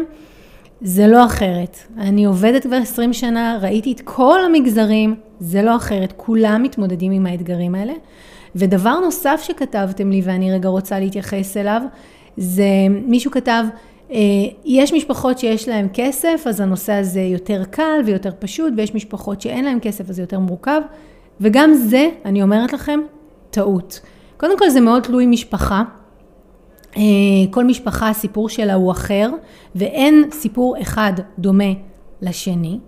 זה 0.82 1.08
לא 1.08 1.25
אחרת. 1.25 1.78
אני 1.97 2.25
עובדת 2.25 2.63
כבר 2.63 2.75
20 2.75 3.13
שנה, 3.13 3.60
ראיתי 3.62 3.91
את 3.91 4.01
כל 4.01 4.39
המגזרים, 4.45 5.15
זה 5.39 5.62
לא 5.62 5.75
אחרת, 5.75 6.13
כולם 6.17 6.63
מתמודדים 6.63 7.12
עם 7.12 7.25
האתגרים 7.25 7.75
האלה. 7.75 7.93
ודבר 8.55 8.99
נוסף 8.99 9.41
שכתבתם 9.43 10.11
לי 10.11 10.21
ואני 10.23 10.51
רגע 10.51 10.69
רוצה 10.69 10.99
להתייחס 10.99 11.57
אליו, 11.57 11.81
זה 12.37 12.65
מישהו 13.05 13.31
כתב, 13.31 13.63
אה, 14.11 14.17
יש 14.65 14.93
משפחות 14.93 15.39
שיש 15.39 15.69
להן 15.69 15.87
כסף, 15.93 16.43
אז 16.45 16.61
הנושא 16.61 16.93
הזה 16.93 17.21
יותר 17.21 17.63
קל 17.69 18.01
ויותר 18.05 18.31
פשוט, 18.39 18.73
ויש 18.77 18.95
משפחות 18.95 19.41
שאין 19.41 19.65
להן 19.65 19.79
כסף, 19.81 20.09
אז 20.09 20.15
זה 20.15 20.21
יותר 20.21 20.39
מורכב, 20.39 20.81
וגם 21.41 21.73
זה, 21.73 22.09
אני 22.25 22.43
אומרת 22.43 22.73
לכם, 22.73 22.99
טעות. 23.49 23.99
קודם 24.37 24.59
כל 24.59 24.69
זה 24.69 24.81
מאוד 24.81 25.03
תלוי 25.03 25.25
משפחה. 25.25 25.83
אה, 26.97 27.01
כל 27.51 27.63
משפחה, 27.63 28.09
הסיפור 28.09 28.49
שלה 28.49 28.73
הוא 28.73 28.91
אחר, 28.91 29.29
ואין 29.75 30.23
סיפור 30.31 30.75
אחד 30.81 31.13
דומה 31.39 31.73
לשני. 32.21 32.79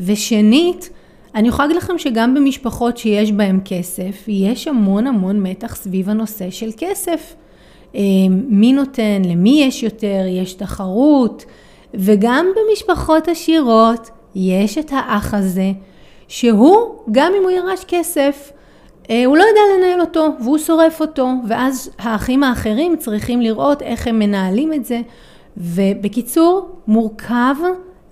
ושנית, 0.00 0.90
אני 1.34 1.48
יכולה 1.48 1.68
להגיד 1.68 1.82
לכם 1.82 1.98
שגם 1.98 2.34
במשפחות 2.34 2.96
שיש 2.96 3.32
בהן 3.32 3.60
כסף, 3.64 4.24
יש 4.28 4.68
המון 4.68 5.06
המון 5.06 5.42
מתח 5.42 5.76
סביב 5.76 6.08
הנושא 6.08 6.50
של 6.50 6.70
כסף. 6.76 7.34
אה, 7.94 8.00
מי 8.30 8.72
נותן, 8.72 9.22
למי 9.24 9.64
יש 9.66 9.82
יותר, 9.82 10.20
יש 10.28 10.54
תחרות, 10.54 11.44
וגם 11.94 12.46
במשפחות 12.56 13.28
עשירות 13.28 14.10
יש 14.34 14.78
את 14.78 14.92
האח 14.92 15.34
הזה, 15.34 15.72
שהוא, 16.28 16.94
גם 17.12 17.32
אם 17.38 17.42
הוא 17.42 17.50
ירש 17.50 17.84
כסף, 17.88 18.52
אה, 19.10 19.24
הוא 19.26 19.36
לא 19.36 19.42
יודע 19.42 19.60
לנהל 19.78 20.00
אותו, 20.00 20.28
והוא 20.40 20.58
שורף 20.58 21.00
אותו, 21.00 21.28
ואז 21.48 21.90
האחים 21.98 22.44
האחרים 22.44 22.96
צריכים 22.96 23.40
לראות 23.40 23.82
איך 23.82 24.06
הם 24.06 24.18
מנהלים 24.18 24.72
את 24.72 24.84
זה, 24.84 25.00
ובקיצור, 25.56 26.68
מורכב 26.86 27.54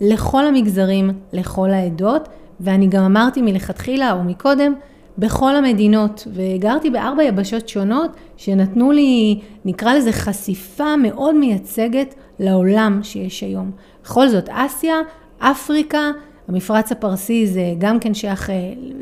לכל 0.00 0.46
המגזרים, 0.46 1.11
לכל 1.33 1.70
העדות, 1.70 2.28
ואני 2.61 2.87
גם 2.87 3.05
אמרתי 3.05 3.42
מלכתחילה 3.42 4.12
או 4.12 4.25
מקודם, 4.25 4.75
בכל 5.18 5.57
המדינות, 5.57 6.29
וגרתי 6.35 6.90
בארבע 6.90 7.23
יבשות 7.23 7.68
שונות 7.68 8.11
שנתנו 8.37 8.92
לי, 8.92 9.40
נקרא 9.64 9.94
לזה 9.94 10.12
חשיפה 10.12 10.96
מאוד 10.96 11.35
מייצגת 11.35 12.14
לעולם 12.38 13.01
שיש 13.03 13.40
היום. 13.40 13.70
בכל 14.05 14.29
זאת, 14.29 14.49
אסיה, 14.49 14.94
אפריקה, 15.38 16.11
המפרץ 16.49 16.92
הפרסי 16.92 17.46
זה 17.46 17.62
גם 17.79 18.01
כן 18.01 18.14
שייך, 18.14 18.51
אה, 18.51 18.55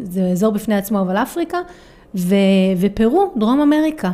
זה 0.03 0.23
אזור 0.23 0.53
בפני 0.53 0.75
עצמו, 0.75 1.01
אבל 1.01 1.17
אפריקה, 1.17 1.59
ו, 2.15 2.35
ופרו, 2.81 3.33
דרום 3.37 3.61
אמריקה. 3.61 4.11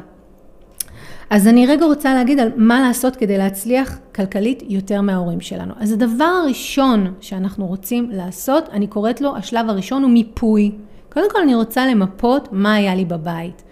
אז 1.31 1.49
אני 1.49 1.67
רגע 1.67 1.87
רוצה 1.87 2.15
להגיד 2.15 2.41
על 2.41 2.49
מה 2.57 2.81
לעשות 2.81 3.17
כדי 3.17 3.39
להצליח 3.39 3.99
כלכלית 4.15 4.63
יותר 4.69 5.01
מההורים 5.01 5.41
שלנו. 5.41 5.75
אז 5.81 5.93
הדבר 5.93 6.25
הראשון 6.25 7.15
שאנחנו 7.21 7.67
רוצים 7.67 8.11
לעשות, 8.11 8.69
אני 8.73 8.87
קוראת 8.87 9.21
לו, 9.21 9.37
השלב 9.37 9.71
הראשון 9.71 10.03
הוא 10.03 10.11
מיפוי. 10.11 10.73
קודם 11.13 11.31
כל 11.31 11.39
אני 11.43 11.55
רוצה 11.55 11.87
למפות 11.87 12.49
מה 12.53 12.75
היה 12.75 12.95
לי 12.95 13.05
בבית, 13.05 13.63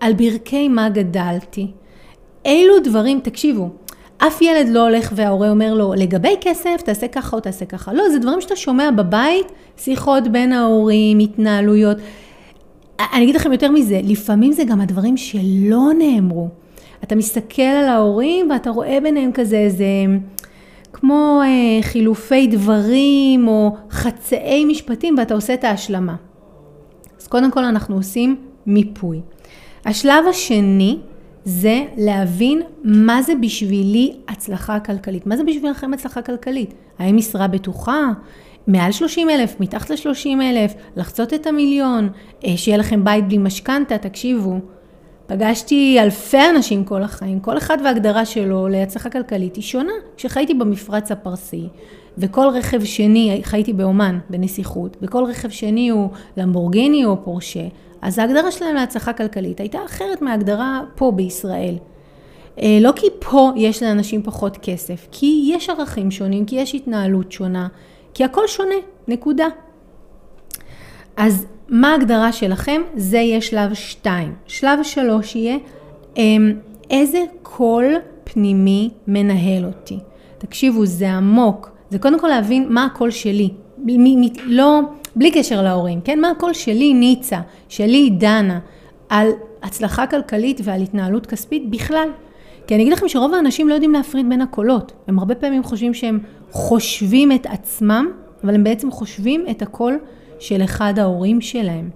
על 0.00 0.12
ברכי 0.12 0.68
מה 0.68 0.88
גדלתי, 0.88 1.70
אילו 2.44 2.74
דברים, 2.84 3.20
תקשיבו, 3.20 3.70
אף 4.18 4.42
ילד 4.42 4.68
לא 4.68 4.82
הולך 4.82 5.12
וההורה 5.14 5.50
אומר 5.50 5.74
לו, 5.74 5.94
לגבי 5.96 6.34
כסף, 6.40 6.76
תעשה 6.84 7.08
ככה 7.08 7.36
או 7.36 7.40
תעשה 7.40 7.64
ככה. 7.64 7.92
לא, 7.92 8.08
זה 8.10 8.18
דברים 8.18 8.40
שאתה 8.40 8.56
שומע 8.56 8.90
בבית, 8.90 9.52
שיחות 9.76 10.28
בין 10.28 10.52
ההורים, 10.52 11.18
התנהלויות. 11.18 11.96
אני 13.12 13.22
אגיד 13.24 13.34
לכם 13.34 13.52
יותר 13.52 13.70
מזה, 13.70 14.00
לפעמים 14.04 14.52
זה 14.52 14.64
גם 14.64 14.80
הדברים 14.80 15.16
שלא 15.16 15.82
נאמרו. 15.98 16.48
אתה 17.06 17.14
מסתכל 17.14 17.62
על 17.62 17.88
ההורים 17.88 18.50
ואתה 18.50 18.70
רואה 18.70 18.98
ביניהם 19.02 19.32
כזה 19.32 19.56
איזה, 19.56 19.84
כמו 20.92 21.40
אה, 21.44 21.82
חילופי 21.82 22.46
דברים 22.46 23.48
או 23.48 23.76
חצאי 23.90 24.64
משפטים 24.64 25.14
ואתה 25.18 25.34
עושה 25.34 25.54
את 25.54 25.64
ההשלמה. 25.64 26.16
אז 27.20 27.26
קודם 27.26 27.50
כל 27.50 27.64
אנחנו 27.64 27.96
עושים 27.96 28.36
מיפוי. 28.66 29.20
השלב 29.84 30.24
השני 30.30 30.98
זה 31.44 31.84
להבין 31.96 32.62
מה 32.84 33.22
זה 33.22 33.32
בשבילי 33.34 34.16
הצלחה 34.28 34.80
כלכלית. 34.80 35.26
מה 35.26 35.36
זה 35.36 35.44
בשבילכם 35.44 35.92
הצלחה 35.92 36.22
כלכלית? 36.22 36.74
האם 36.98 37.16
משרה 37.16 37.48
בטוחה? 37.48 38.12
מעל 38.66 38.92
30 38.92 39.30
אלף, 39.30 39.60
מתחת 39.60 39.90
ל-30 39.90 40.42
אלף, 40.42 40.74
לחצות 40.96 41.34
את 41.34 41.46
המיליון, 41.46 42.08
אה, 42.44 42.56
שיהיה 42.56 42.78
לכם 42.78 43.04
בית 43.04 43.28
בלי 43.28 43.38
משכנתה, 43.38 43.98
תקשיבו. 43.98 44.60
פגשתי 45.26 45.96
אלפי 46.00 46.50
אנשים 46.50 46.84
כל 46.84 47.02
החיים, 47.02 47.40
כל 47.40 47.58
אחד 47.58 47.78
וההגדרה 47.84 48.24
שלו 48.24 48.68
להצלחה 48.68 49.10
כלכלית 49.10 49.56
היא 49.56 49.64
שונה. 49.64 49.92
כשחייתי 50.16 50.54
במפרץ 50.54 51.12
הפרסי, 51.12 51.68
וכל 52.18 52.48
רכב 52.54 52.84
שני, 52.84 53.40
חייתי 53.42 53.72
באומן, 53.72 54.18
בנסיכות, 54.30 54.96
וכל 55.02 55.24
רכב 55.24 55.48
שני 55.48 55.88
הוא 55.88 56.10
למבורגיני 56.36 57.04
או 57.04 57.24
פורשה, 57.24 57.64
אז 58.02 58.18
ההגדרה 58.18 58.50
שלהם 58.50 58.74
להצלחה 58.74 59.12
כלכלית 59.12 59.60
הייתה 59.60 59.78
אחרת 59.84 60.22
מההגדרה 60.22 60.80
פה 60.94 61.12
בישראל. 61.16 61.74
אה, 62.62 62.78
לא 62.80 62.92
כי 62.96 63.06
פה 63.18 63.50
יש 63.56 63.82
לאנשים 63.82 64.22
פחות 64.22 64.56
כסף, 64.62 65.08
כי 65.12 65.50
יש 65.54 65.70
ערכים 65.70 66.10
שונים, 66.10 66.46
כי 66.46 66.56
יש 66.56 66.74
התנהלות 66.74 67.32
שונה, 67.32 67.68
כי 68.14 68.24
הכל 68.24 68.46
שונה, 68.46 68.74
נקודה. 69.08 69.46
אז 71.16 71.46
מה 71.68 71.92
ההגדרה 71.92 72.32
שלכם? 72.32 72.82
זה 72.96 73.16
יהיה 73.16 73.40
שלב 73.40 73.74
2. 73.74 74.34
שלב 74.46 74.78
3 74.82 75.36
יהיה 75.36 75.56
אמ, 76.16 76.52
איזה 76.90 77.18
קול 77.42 77.94
פנימי 78.24 78.90
מנהל 79.06 79.64
אותי. 79.64 79.98
תקשיבו, 80.38 80.86
זה 80.86 81.12
עמוק. 81.12 81.70
זה 81.90 81.98
קודם 81.98 82.20
כל 82.20 82.28
להבין 82.28 82.66
מה 82.68 82.84
הקול 82.84 83.10
שלי. 83.10 83.50
מ, 83.78 84.20
מ, 84.20 84.24
לא, 84.46 84.80
בלי 85.16 85.30
קשר 85.30 85.62
להורים, 85.62 86.00
כן? 86.00 86.20
מה 86.20 86.30
הקול 86.30 86.52
שלי 86.52 86.94
ניצה, 86.94 87.40
שלי 87.68 88.10
דנה, 88.10 88.58
על 89.08 89.28
הצלחה 89.62 90.06
כלכלית 90.06 90.60
ועל 90.64 90.82
התנהלות 90.82 91.26
כספית 91.26 91.70
בכלל. 91.70 92.08
כי 92.66 92.74
אני 92.74 92.82
אגיד 92.82 92.92
לכם 92.92 93.08
שרוב 93.08 93.34
האנשים 93.34 93.68
לא 93.68 93.74
יודעים 93.74 93.92
להפריד 93.92 94.28
בין 94.28 94.40
הקולות. 94.40 94.92
הם 95.08 95.18
הרבה 95.18 95.34
פעמים 95.34 95.62
חושבים 95.62 95.94
שהם 95.94 96.18
חושבים 96.50 97.32
את 97.32 97.46
עצמם, 97.46 98.06
אבל 98.44 98.54
הם 98.54 98.64
בעצם 98.64 98.90
חושבים 98.90 99.44
את 99.50 99.62
הקול 99.62 99.98
של 100.38 100.64
אחד 100.64 100.98
ההורים 100.98 101.40
שלהם. 101.40 101.90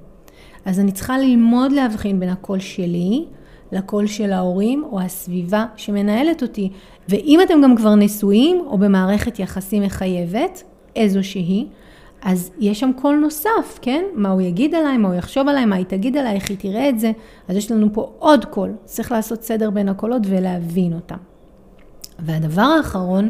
אז 0.65 0.81
אני 0.81 0.93
צריכה 0.93 1.19
ללמוד 1.19 1.73
להבחין 1.73 2.21
בין 2.21 2.29
הקול 2.29 2.59
שלי 2.59 3.25
לקול 3.73 4.07
של 4.07 4.33
ההורים 4.33 4.85
או 4.91 5.01
הסביבה 5.01 5.67
שמנהלת 5.77 6.43
אותי. 6.43 6.71
ואם 7.09 7.41
אתם 7.43 7.61
גם 7.63 7.77
כבר 7.77 7.95
נשואים 7.95 8.61
או 8.67 8.79
במערכת 8.79 9.39
יחסים 9.39 9.83
מחייבת, 9.83 10.63
איזושהי, 10.97 11.67
אז 12.23 12.51
יש 12.59 12.81
שם 12.81 12.91
קול 13.01 13.17
נוסף, 13.17 13.79
כן? 13.83 14.05
מה 14.15 14.31
הוא 14.31 14.41
יגיד 14.41 14.75
עליי, 14.75 14.97
מה 14.97 15.09
הוא 15.09 15.17
יחשוב 15.17 15.49
עליי, 15.49 15.65
מה 15.65 15.77
היא 15.77 15.85
תגיד 15.85 16.17
עליי, 16.17 16.35
איך 16.35 16.51
היא 16.51 16.59
תראה 16.59 16.89
את 16.89 17.01
זה. 17.01 17.13
אז 17.49 17.57
יש 17.57 17.73
לנו 17.73 17.89
פה 17.93 18.13
עוד 18.19 18.45
קול. 18.45 18.73
צריך 18.85 19.13
לעשות 19.13 19.43
סדר 19.43 19.71
בין 19.71 19.89
הקולות 19.89 20.23
ולהבין 20.27 20.93
אותם. 20.93 21.17
והדבר 22.19 22.63
האחרון, 22.63 23.29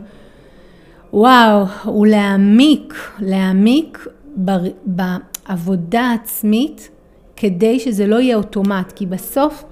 וואו, 1.13 1.65
הוא 1.85 2.07
להעמיק, 2.07 2.95
להעמיק 3.19 4.07
בעבודה 4.87 6.01
העצמית, 6.01 6.89
כדי 7.37 7.81
שזה 7.81 8.07
לא 8.07 8.17
יהיה 8.17 8.37
אוטומט, 8.37 8.93
כי 8.93 9.07
בסוף, 9.07 9.65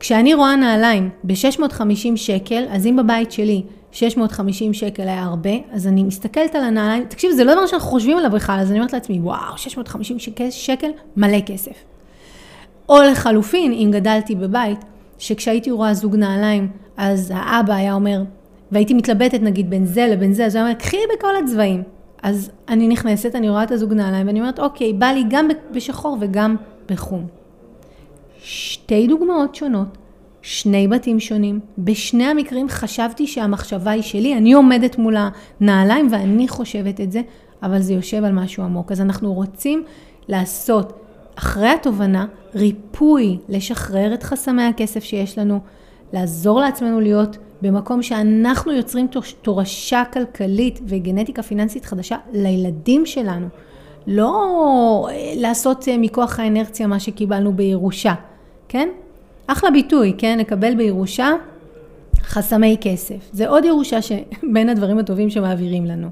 כשאני 0.00 0.34
רואה 0.34 0.56
נעליים 0.56 1.10
ב-650 1.24 2.16
שקל, 2.16 2.64
אז 2.70 2.86
אם 2.86 2.96
בבית 2.96 3.32
שלי 3.32 3.62
650 3.92 4.74
שקל 4.74 5.02
היה 5.02 5.22
הרבה, 5.22 5.50
אז 5.72 5.86
אני 5.86 6.02
מסתכלת 6.02 6.54
על 6.54 6.64
הנעליים, 6.64 7.04
תקשיב, 7.04 7.32
זה 7.32 7.44
לא 7.44 7.54
דבר 7.54 7.66
שאנחנו 7.66 7.88
חושבים 7.90 8.18
עליו 8.18 8.30
בכלל, 8.30 8.58
אז 8.60 8.70
אני 8.70 8.78
אומרת 8.78 8.92
לעצמי, 8.92 9.20
וואו, 9.20 9.58
650 9.58 10.18
שקל, 10.50 10.90
מלא 11.16 11.40
כסף. 11.40 11.84
או 12.88 13.02
לחלופין, 13.02 13.72
אם 13.72 13.90
גדלתי 13.92 14.34
בבית, 14.34 14.78
שכשהייתי 15.18 15.70
רואה 15.70 15.94
זוג 15.94 16.16
נעליים, 16.16 16.68
אז 16.96 17.32
האבא 17.36 17.74
היה 17.74 17.94
אומר, 17.94 18.22
והייתי 18.72 18.94
מתלבטת 18.94 19.42
נגיד 19.42 19.70
בין 19.70 19.86
זה 19.86 20.06
לבין 20.06 20.32
זה, 20.32 20.46
אז 20.46 20.56
הוא 20.56 20.62
היה 20.62 20.70
אומר, 20.70 20.80
קחי 20.80 20.96
בכל 21.16 21.36
הצבעים. 21.44 21.82
אז 22.26 22.50
אני 22.68 22.88
נכנסת, 22.88 23.34
אני 23.34 23.50
רואה 23.50 23.62
את 23.62 23.70
הזוג 23.70 23.92
נעליים, 23.92 24.26
ואני 24.26 24.40
אומרת, 24.40 24.60
אוקיי, 24.60 24.92
בא 24.92 25.06
לי 25.06 25.24
גם 25.28 25.48
בשחור 25.72 26.16
וגם 26.20 26.56
בחום. 26.88 27.26
שתי 28.38 29.06
דוגמאות 29.06 29.54
שונות, 29.54 29.98
שני 30.42 30.88
בתים 30.88 31.20
שונים. 31.20 31.60
בשני 31.78 32.24
המקרים 32.24 32.68
חשבתי 32.68 33.26
שהמחשבה 33.26 33.90
היא 33.90 34.02
שלי, 34.02 34.36
אני 34.36 34.52
עומדת 34.52 34.98
מול 34.98 35.16
הנעליים 35.60 36.08
ואני 36.10 36.48
חושבת 36.48 37.00
את 37.00 37.12
זה, 37.12 37.20
אבל 37.62 37.80
זה 37.80 37.92
יושב 37.92 38.24
על 38.24 38.32
משהו 38.32 38.62
עמוק. 38.62 38.92
אז 38.92 39.00
אנחנו 39.00 39.32
רוצים 39.32 39.84
לעשות, 40.28 40.92
אחרי 41.34 41.68
התובנה, 41.68 42.26
ריפוי, 42.54 43.38
לשחרר 43.48 44.14
את 44.14 44.22
חסמי 44.22 44.62
הכסף 44.62 45.04
שיש 45.04 45.38
לנו, 45.38 45.60
לעזור 46.12 46.60
לעצמנו 46.60 47.00
להיות 47.00 47.38
במקום 47.62 48.02
שאנחנו 48.02 48.72
יוצרים 48.72 49.06
תורשה 49.42 50.02
כלכלית 50.12 50.80
וגנטיקה 50.86 51.42
פיננסית 51.42 51.84
חדשה 51.84 52.16
לילדים 52.32 53.06
שלנו. 53.06 53.46
לא 54.06 55.08
אה, 55.10 55.32
לעשות 55.36 55.88
אה, 55.88 55.98
מכוח 55.98 56.40
האנרציה 56.40 56.86
מה 56.86 57.00
שקיבלנו 57.00 57.52
בירושה, 57.52 58.14
כן? 58.68 58.88
אחלה 59.46 59.70
ביטוי, 59.70 60.14
כן? 60.18 60.38
לקבל 60.38 60.74
בירושה 60.74 61.30
חסמי 62.22 62.76
כסף. 62.80 63.28
זה 63.32 63.48
עוד 63.48 63.64
ירושה 63.64 64.02
שבין 64.02 64.68
הדברים 64.72 64.98
הטובים 64.98 65.30
שמעבירים 65.30 65.84
לנו. 65.84 66.08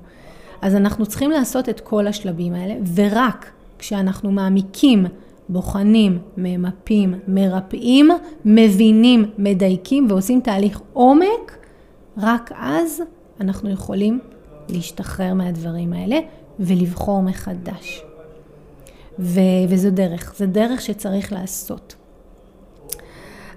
אז 0.63 0.75
אנחנו 0.75 1.07
צריכים 1.07 1.31
לעשות 1.31 1.69
את 1.69 1.81
כל 1.81 2.07
השלבים 2.07 2.55
האלה, 2.55 2.75
ורק 2.95 3.51
כשאנחנו 3.79 4.33
מעמיקים, 4.33 5.07
בוחנים, 5.49 6.19
ממפים, 6.37 7.15
מרפאים, 7.29 8.11
מבינים, 8.45 9.31
מדייקים 9.39 10.07
ועושים 10.09 10.41
תהליך 10.41 10.81
עומק, 10.93 11.59
רק 12.19 12.53
אז 12.57 13.03
אנחנו 13.41 13.71
יכולים 13.71 14.21
להשתחרר 14.69 15.35
מהדברים 15.35 15.93
האלה 15.93 16.19
ולבחור 16.61 17.23
מחדש. 17.23 18.05
ו- 19.19 19.65
וזו 19.69 19.91
דרך, 19.91 20.35
זו 20.39 20.47
דרך 20.47 20.81
שצריך 20.81 21.33
לעשות. 21.33 21.95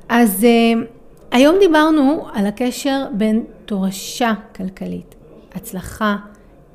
אז 0.10 0.44
uh, 0.44 0.86
היום 1.32 1.56
דיברנו 1.60 2.28
על 2.34 2.46
הקשר 2.46 3.06
בין 3.18 3.44
תורשה 3.66 4.34
כלכלית, 4.56 5.16
הצלחה 5.56 6.16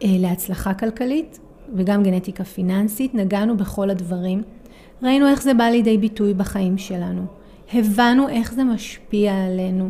uh, 0.00 0.04
להצלחה 0.04 0.74
כלכלית 0.74 1.38
וגם 1.74 2.02
גנטיקה 2.02 2.44
פיננסית, 2.44 3.14
נגענו 3.14 3.56
בכל 3.56 3.90
הדברים. 3.90 4.42
ראינו 5.02 5.28
איך 5.28 5.42
זה 5.42 5.54
בא 5.54 5.64
לידי 5.64 5.98
ביטוי 5.98 6.34
בחיים 6.34 6.78
שלנו. 6.78 7.22
הבנו 7.74 8.28
איך 8.28 8.52
זה 8.52 8.64
משפיע 8.64 9.44
עלינו. 9.46 9.88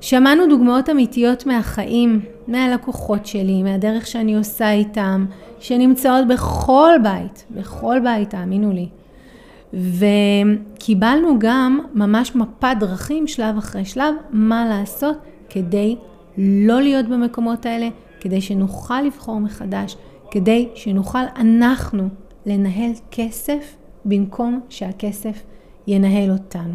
שמענו 0.00 0.46
דוגמאות 0.48 0.90
אמיתיות 0.90 1.46
מהחיים, 1.46 2.20
מהלקוחות 2.48 3.26
שלי, 3.26 3.62
מהדרך 3.62 4.06
שאני 4.06 4.36
עושה 4.36 4.72
איתם, 4.72 5.26
שנמצאות 5.58 6.28
בכל 6.28 6.90
בית, 7.02 7.44
בכל 7.50 8.00
בית, 8.04 8.30
תאמינו 8.30 8.72
לי. 8.72 8.88
וקיבלנו 9.74 11.38
גם 11.38 11.80
ממש 11.94 12.34
מפת 12.34 12.76
דרכים, 12.80 13.26
שלב 13.26 13.56
אחרי 13.56 13.84
שלב, 13.84 14.14
מה 14.30 14.66
לעשות 14.68 15.16
כדי 15.48 15.96
לא 16.38 16.80
להיות 16.80 17.06
במקומות 17.06 17.66
האלה, 17.66 17.88
כדי 18.20 18.40
שנוכל 18.40 19.02
לבחור 19.02 19.40
מחדש, 19.40 19.96
כדי 20.30 20.68
שנוכל 20.74 21.24
אנחנו 21.36 22.08
לנהל 22.46 22.90
כסף 23.10 23.76
במקום 24.06 24.60
שהכסף 24.68 25.42
ינהל 25.86 26.30
אותנו. 26.30 26.74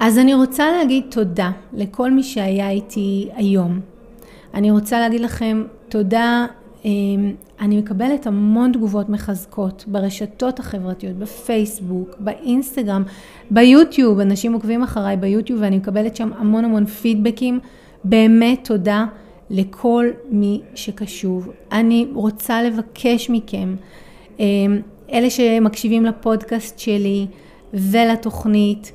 אז 0.00 0.18
אני 0.18 0.34
רוצה 0.34 0.70
להגיד 0.70 1.04
תודה 1.10 1.50
לכל 1.72 2.10
מי 2.10 2.22
שהיה 2.22 2.70
איתי 2.70 3.28
היום. 3.34 3.80
אני 4.54 4.70
רוצה 4.70 5.00
להגיד 5.00 5.20
לכם 5.20 5.64
תודה, 5.88 6.46
אמ, 6.84 6.90
אני 7.60 7.78
מקבלת 7.78 8.26
המון 8.26 8.72
תגובות 8.72 9.08
מחזקות 9.08 9.84
ברשתות 9.88 10.58
החברתיות, 10.58 11.16
בפייסבוק, 11.16 12.08
באינסטגרם, 12.18 13.02
ביוטיוב, 13.50 14.20
אנשים 14.20 14.52
עוקבים 14.52 14.82
אחריי 14.82 15.16
ביוטיוב 15.16 15.60
ואני 15.62 15.76
מקבלת 15.76 16.16
שם 16.16 16.30
המון 16.38 16.64
המון 16.64 16.86
פידבקים. 16.86 17.60
באמת 18.04 18.60
תודה 18.64 19.06
לכל 19.50 20.06
מי 20.30 20.60
שקשוב. 20.74 21.50
אני 21.72 22.06
רוצה 22.14 22.62
לבקש 22.62 23.30
מכם, 23.30 23.76
אמ, 24.38 24.80
אלה 25.14 25.30
שמקשיבים 25.30 26.04
לפודקאסט 26.04 26.78
שלי 26.78 27.26
ולתוכנית, 27.74 28.92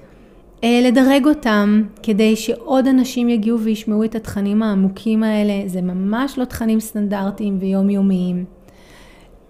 אה, 0.63 0.81
לדרג 0.83 1.25
אותם 1.25 1.83
כדי 2.03 2.35
שעוד 2.35 2.87
אנשים 2.87 3.29
יגיעו 3.29 3.59
וישמעו 3.59 4.03
את 4.03 4.15
התכנים 4.15 4.63
העמוקים 4.63 5.23
האלה. 5.23 5.53
זה 5.67 5.81
ממש 5.81 6.37
לא 6.37 6.45
תכנים 6.45 6.79
סטנדרטיים 6.79 7.57
ויומיומיים. 7.61 8.45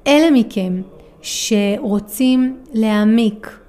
אלה 0.07 0.31
מכם 0.31 0.81
שרוצים 1.21 2.57
להעמיק 2.73 3.59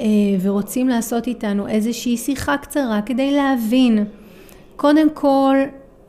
אה, 0.00 0.06
ורוצים 0.42 0.88
לעשות 0.88 1.26
איתנו 1.26 1.68
איזושהי 1.68 2.16
שיחה 2.16 2.56
קצרה 2.56 3.02
כדי 3.02 3.32
להבין 3.32 4.04
קודם 4.76 5.10
כל 5.14 5.56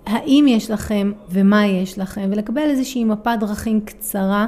האם 0.05 0.45
יש 0.47 0.71
לכם 0.71 1.11
ומה 1.29 1.67
יש 1.67 1.99
לכם 1.99 2.29
ולקבל 2.31 2.61
איזושהי 2.61 3.03
מפת 3.03 3.37
דרכים 3.39 3.81
קצרה 3.81 4.45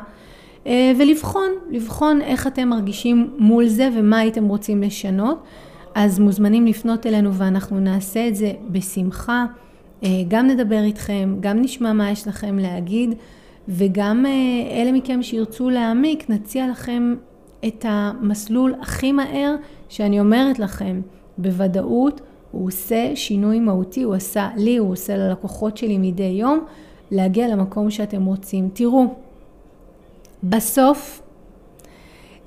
ולבחון, 0.67 1.49
לבחון 1.69 2.21
איך 2.21 2.47
אתם 2.47 2.67
מרגישים 2.69 3.31
מול 3.37 3.67
זה 3.67 3.89
ומה 3.95 4.19
הייתם 4.19 4.47
רוצים 4.47 4.81
לשנות. 4.81 5.43
אז 5.95 6.19
מוזמנים 6.19 6.65
לפנות 6.65 7.05
אלינו 7.07 7.33
ואנחנו 7.33 7.79
נעשה 7.79 8.27
את 8.27 8.35
זה 8.35 8.51
בשמחה. 8.69 9.45
אה, 10.03 10.09
גם 10.27 10.47
נדבר 10.47 10.83
איתכם, 10.83 11.35
גם 11.39 11.61
נשמע 11.61 11.93
מה 11.93 12.11
יש 12.11 12.27
לכם 12.27 12.59
להגיד, 12.59 13.15
וגם 13.67 14.25
אה, 14.25 14.81
אלה 14.81 14.91
מכם 14.91 15.23
שירצו 15.23 15.69
להעמיק, 15.69 16.29
נציע 16.29 16.67
לכם 16.67 17.15
את 17.67 17.85
המסלול 17.87 18.75
הכי 18.81 19.11
מהר, 19.11 19.55
שאני 19.89 20.19
אומרת 20.19 20.59
לכם, 20.59 21.01
בוודאות 21.37 22.21
הוא 22.51 22.67
עושה 22.67 23.11
שינוי 23.15 23.59
מהותי, 23.59 24.03
הוא 24.03 24.15
עשה 24.15 24.49
לי, 24.57 24.77
הוא 24.77 24.91
עושה 24.91 25.17
ללקוחות 25.17 25.77
שלי 25.77 25.97
מדי 25.97 26.23
יום, 26.23 26.59
להגיע 27.11 27.47
למקום 27.47 27.89
שאתם 27.89 28.25
רוצים. 28.25 28.69
תראו, 28.73 29.05
בסוף 30.43 31.21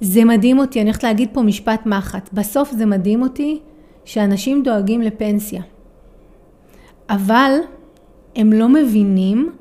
זה 0.00 0.24
מדהים 0.24 0.58
אותי, 0.58 0.80
אני 0.80 0.88
הולכת 0.88 1.02
להגיד 1.02 1.28
פה 1.32 1.42
משפט 1.42 1.86
מחט. 1.86 2.30
בסוף 2.32 2.70
זה 2.70 2.86
מדהים 2.86 3.22
אותי 3.22 3.60
שאנשים 4.04 4.62
דואגים 4.62 5.02
לפנסיה. 5.02 5.62
אבל 7.08 7.52
הם 8.36 8.52
לא 8.52 8.68
מבינים 8.68 9.52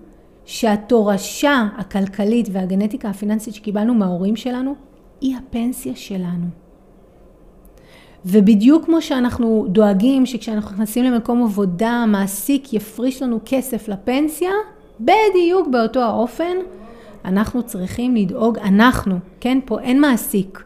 שהתורשה 0.45 1.67
הכלכלית 1.77 2.47
והגנטיקה 2.51 3.09
הפיננסית 3.09 3.53
שקיבלנו 3.53 3.93
מההורים 3.93 4.36
שלנו, 4.36 4.75
היא 5.21 5.36
הפנסיה 5.38 5.95
שלנו. 5.95 6.45
ובדיוק 8.25 8.86
כמו 8.86 9.01
שאנחנו 9.01 9.65
דואגים 9.69 10.25
שכשאנחנו 10.25 10.71
נכנסים 10.71 11.03
למקום 11.05 11.43
עבודה, 11.43 11.89
המעסיק 11.89 12.73
יפריש 12.73 13.21
לנו 13.21 13.39
כסף 13.45 13.88
לפנסיה, 13.88 14.51
בדיוק 14.99 15.67
באותו 15.67 16.01
האופן, 16.01 16.57
אנחנו 17.26 17.63
צריכים 17.63 18.15
לדאוג, 18.15 18.57
אנחנו, 18.57 19.15
כן, 19.39 19.59
פה 19.65 19.80
אין 19.80 20.01
מעסיק, 20.01 20.63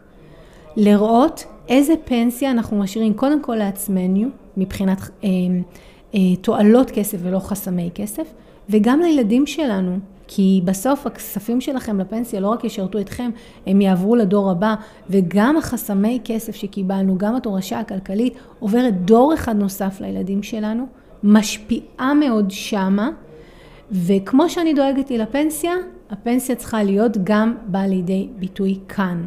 לראות 0.76 1.44
איזה 1.68 1.94
פנסיה 2.04 2.50
אנחנו 2.50 2.78
משאירים 2.78 3.14
קודם 3.14 3.42
כל 3.42 3.54
לעצמנו, 3.54 4.28
מבחינת 4.56 5.00
אה, 5.24 5.28
אה, 6.14 6.36
תועלות 6.40 6.90
כסף 6.90 7.18
ולא 7.22 7.38
חסמי 7.38 7.90
כסף, 7.94 8.34
וגם 8.68 9.00
לילדים 9.00 9.46
שלנו, 9.46 9.98
כי 10.28 10.60
בסוף 10.64 11.06
הכספים 11.06 11.60
שלכם 11.60 12.00
לפנסיה 12.00 12.40
לא 12.40 12.48
רק 12.48 12.64
ישרתו 12.64 13.00
אתכם, 13.00 13.30
הם 13.66 13.80
יעברו 13.80 14.16
לדור 14.16 14.50
הבא, 14.50 14.74
וגם 15.10 15.56
החסמי 15.56 16.20
כסף 16.24 16.54
שקיבלנו, 16.54 17.18
גם 17.18 17.36
התורשה 17.36 17.80
הכלכלית, 17.80 18.34
עוברת 18.58 19.00
דור 19.04 19.34
אחד 19.34 19.56
נוסף 19.56 20.00
לילדים 20.00 20.42
שלנו, 20.42 20.86
משפיעה 21.22 22.14
מאוד 22.14 22.50
שמה, 22.50 23.10
וכמו 23.92 24.48
שאני 24.48 24.74
דואגת 24.74 25.10
לי 25.10 25.18
לפנסיה, 25.18 25.72
הפנסיה 26.10 26.54
צריכה 26.56 26.82
להיות 26.82 27.16
גם 27.24 27.54
באה 27.66 27.86
לידי 27.86 28.28
ביטוי 28.38 28.78
כאן. 28.88 29.26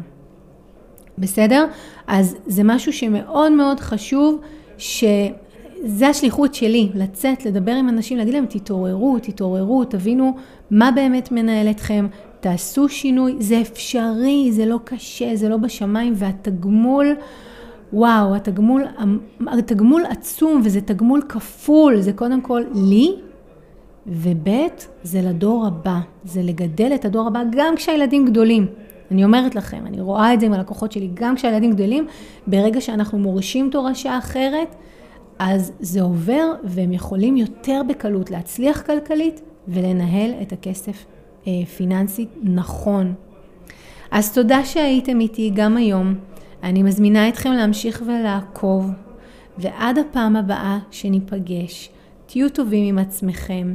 בסדר? 1.18 1.66
אז 2.06 2.36
זה 2.46 2.62
משהו 2.64 2.92
שמאוד 2.92 3.52
מאוד 3.52 3.80
חשוב, 3.80 4.40
שזה 4.78 6.08
השליחות 6.08 6.54
שלי, 6.54 6.88
לצאת, 6.94 7.46
לדבר 7.46 7.72
עם 7.72 7.88
אנשים, 7.88 8.18
להגיד 8.18 8.34
להם 8.34 8.46
תתעוררו, 8.46 9.18
תתעוררו, 9.22 9.84
תבינו 9.84 10.36
מה 10.70 10.90
באמת 10.90 11.32
מנהל 11.32 11.70
אתכם, 11.70 12.06
תעשו 12.40 12.88
שינוי, 12.88 13.36
זה 13.38 13.60
אפשרי, 13.60 14.48
זה 14.52 14.66
לא 14.66 14.78
קשה, 14.84 15.36
זה 15.36 15.48
לא 15.48 15.56
בשמיים, 15.56 16.12
והתגמול 16.16 17.16
וואו, 17.92 18.34
התגמול, 18.34 18.84
התגמול 19.46 20.02
עצום 20.08 20.60
וזה 20.64 20.80
תגמול 20.80 21.22
כפול, 21.28 22.00
זה 22.00 22.12
קודם 22.12 22.40
כל 22.40 22.62
לי, 22.74 23.14
וב' 24.06 24.48
זה 25.02 25.22
לדור 25.22 25.66
הבא, 25.66 25.98
זה 26.24 26.42
לגדל 26.42 26.92
את 26.94 27.04
הדור 27.04 27.26
הבא 27.26 27.42
גם 27.50 27.76
כשהילדים 27.76 28.26
גדולים. 28.26 28.66
אני 29.10 29.24
אומרת 29.24 29.54
לכם, 29.54 29.86
אני 29.86 30.00
רואה 30.00 30.34
את 30.34 30.40
זה 30.40 30.46
עם 30.46 30.52
הלקוחות 30.52 30.92
שלי, 30.92 31.10
גם 31.14 31.36
כשהילדים 31.36 31.72
גדלים, 31.72 32.06
ברגע 32.46 32.80
שאנחנו 32.80 33.18
מורישים 33.18 33.68
תורשה 33.70 34.18
אחרת, 34.18 34.74
אז 35.38 35.72
זה 35.80 36.02
עובר 36.02 36.52
והם 36.64 36.92
יכולים 36.92 37.36
יותר 37.36 37.82
בקלות 37.88 38.30
להצליח 38.30 38.82
כלכלית 38.82 39.40
ולנהל 39.68 40.30
את 40.42 40.52
הכסף 40.52 41.04
אה, 41.46 41.52
פיננסית 41.76 42.28
נכון. 42.42 43.14
אז 44.10 44.34
תודה 44.34 44.64
שהייתם 44.64 45.20
איתי 45.20 45.50
גם 45.54 45.76
היום. 45.76 46.14
אני 46.62 46.82
מזמינה 46.82 47.28
אתכם 47.28 47.52
להמשיך 47.52 48.02
ולעקוב, 48.06 48.90
ועד 49.58 49.98
הפעם 49.98 50.36
הבאה 50.36 50.78
שניפגש, 50.90 51.90
תהיו 52.26 52.50
טובים 52.50 52.84
עם 52.84 52.98
עצמכם. 52.98 53.74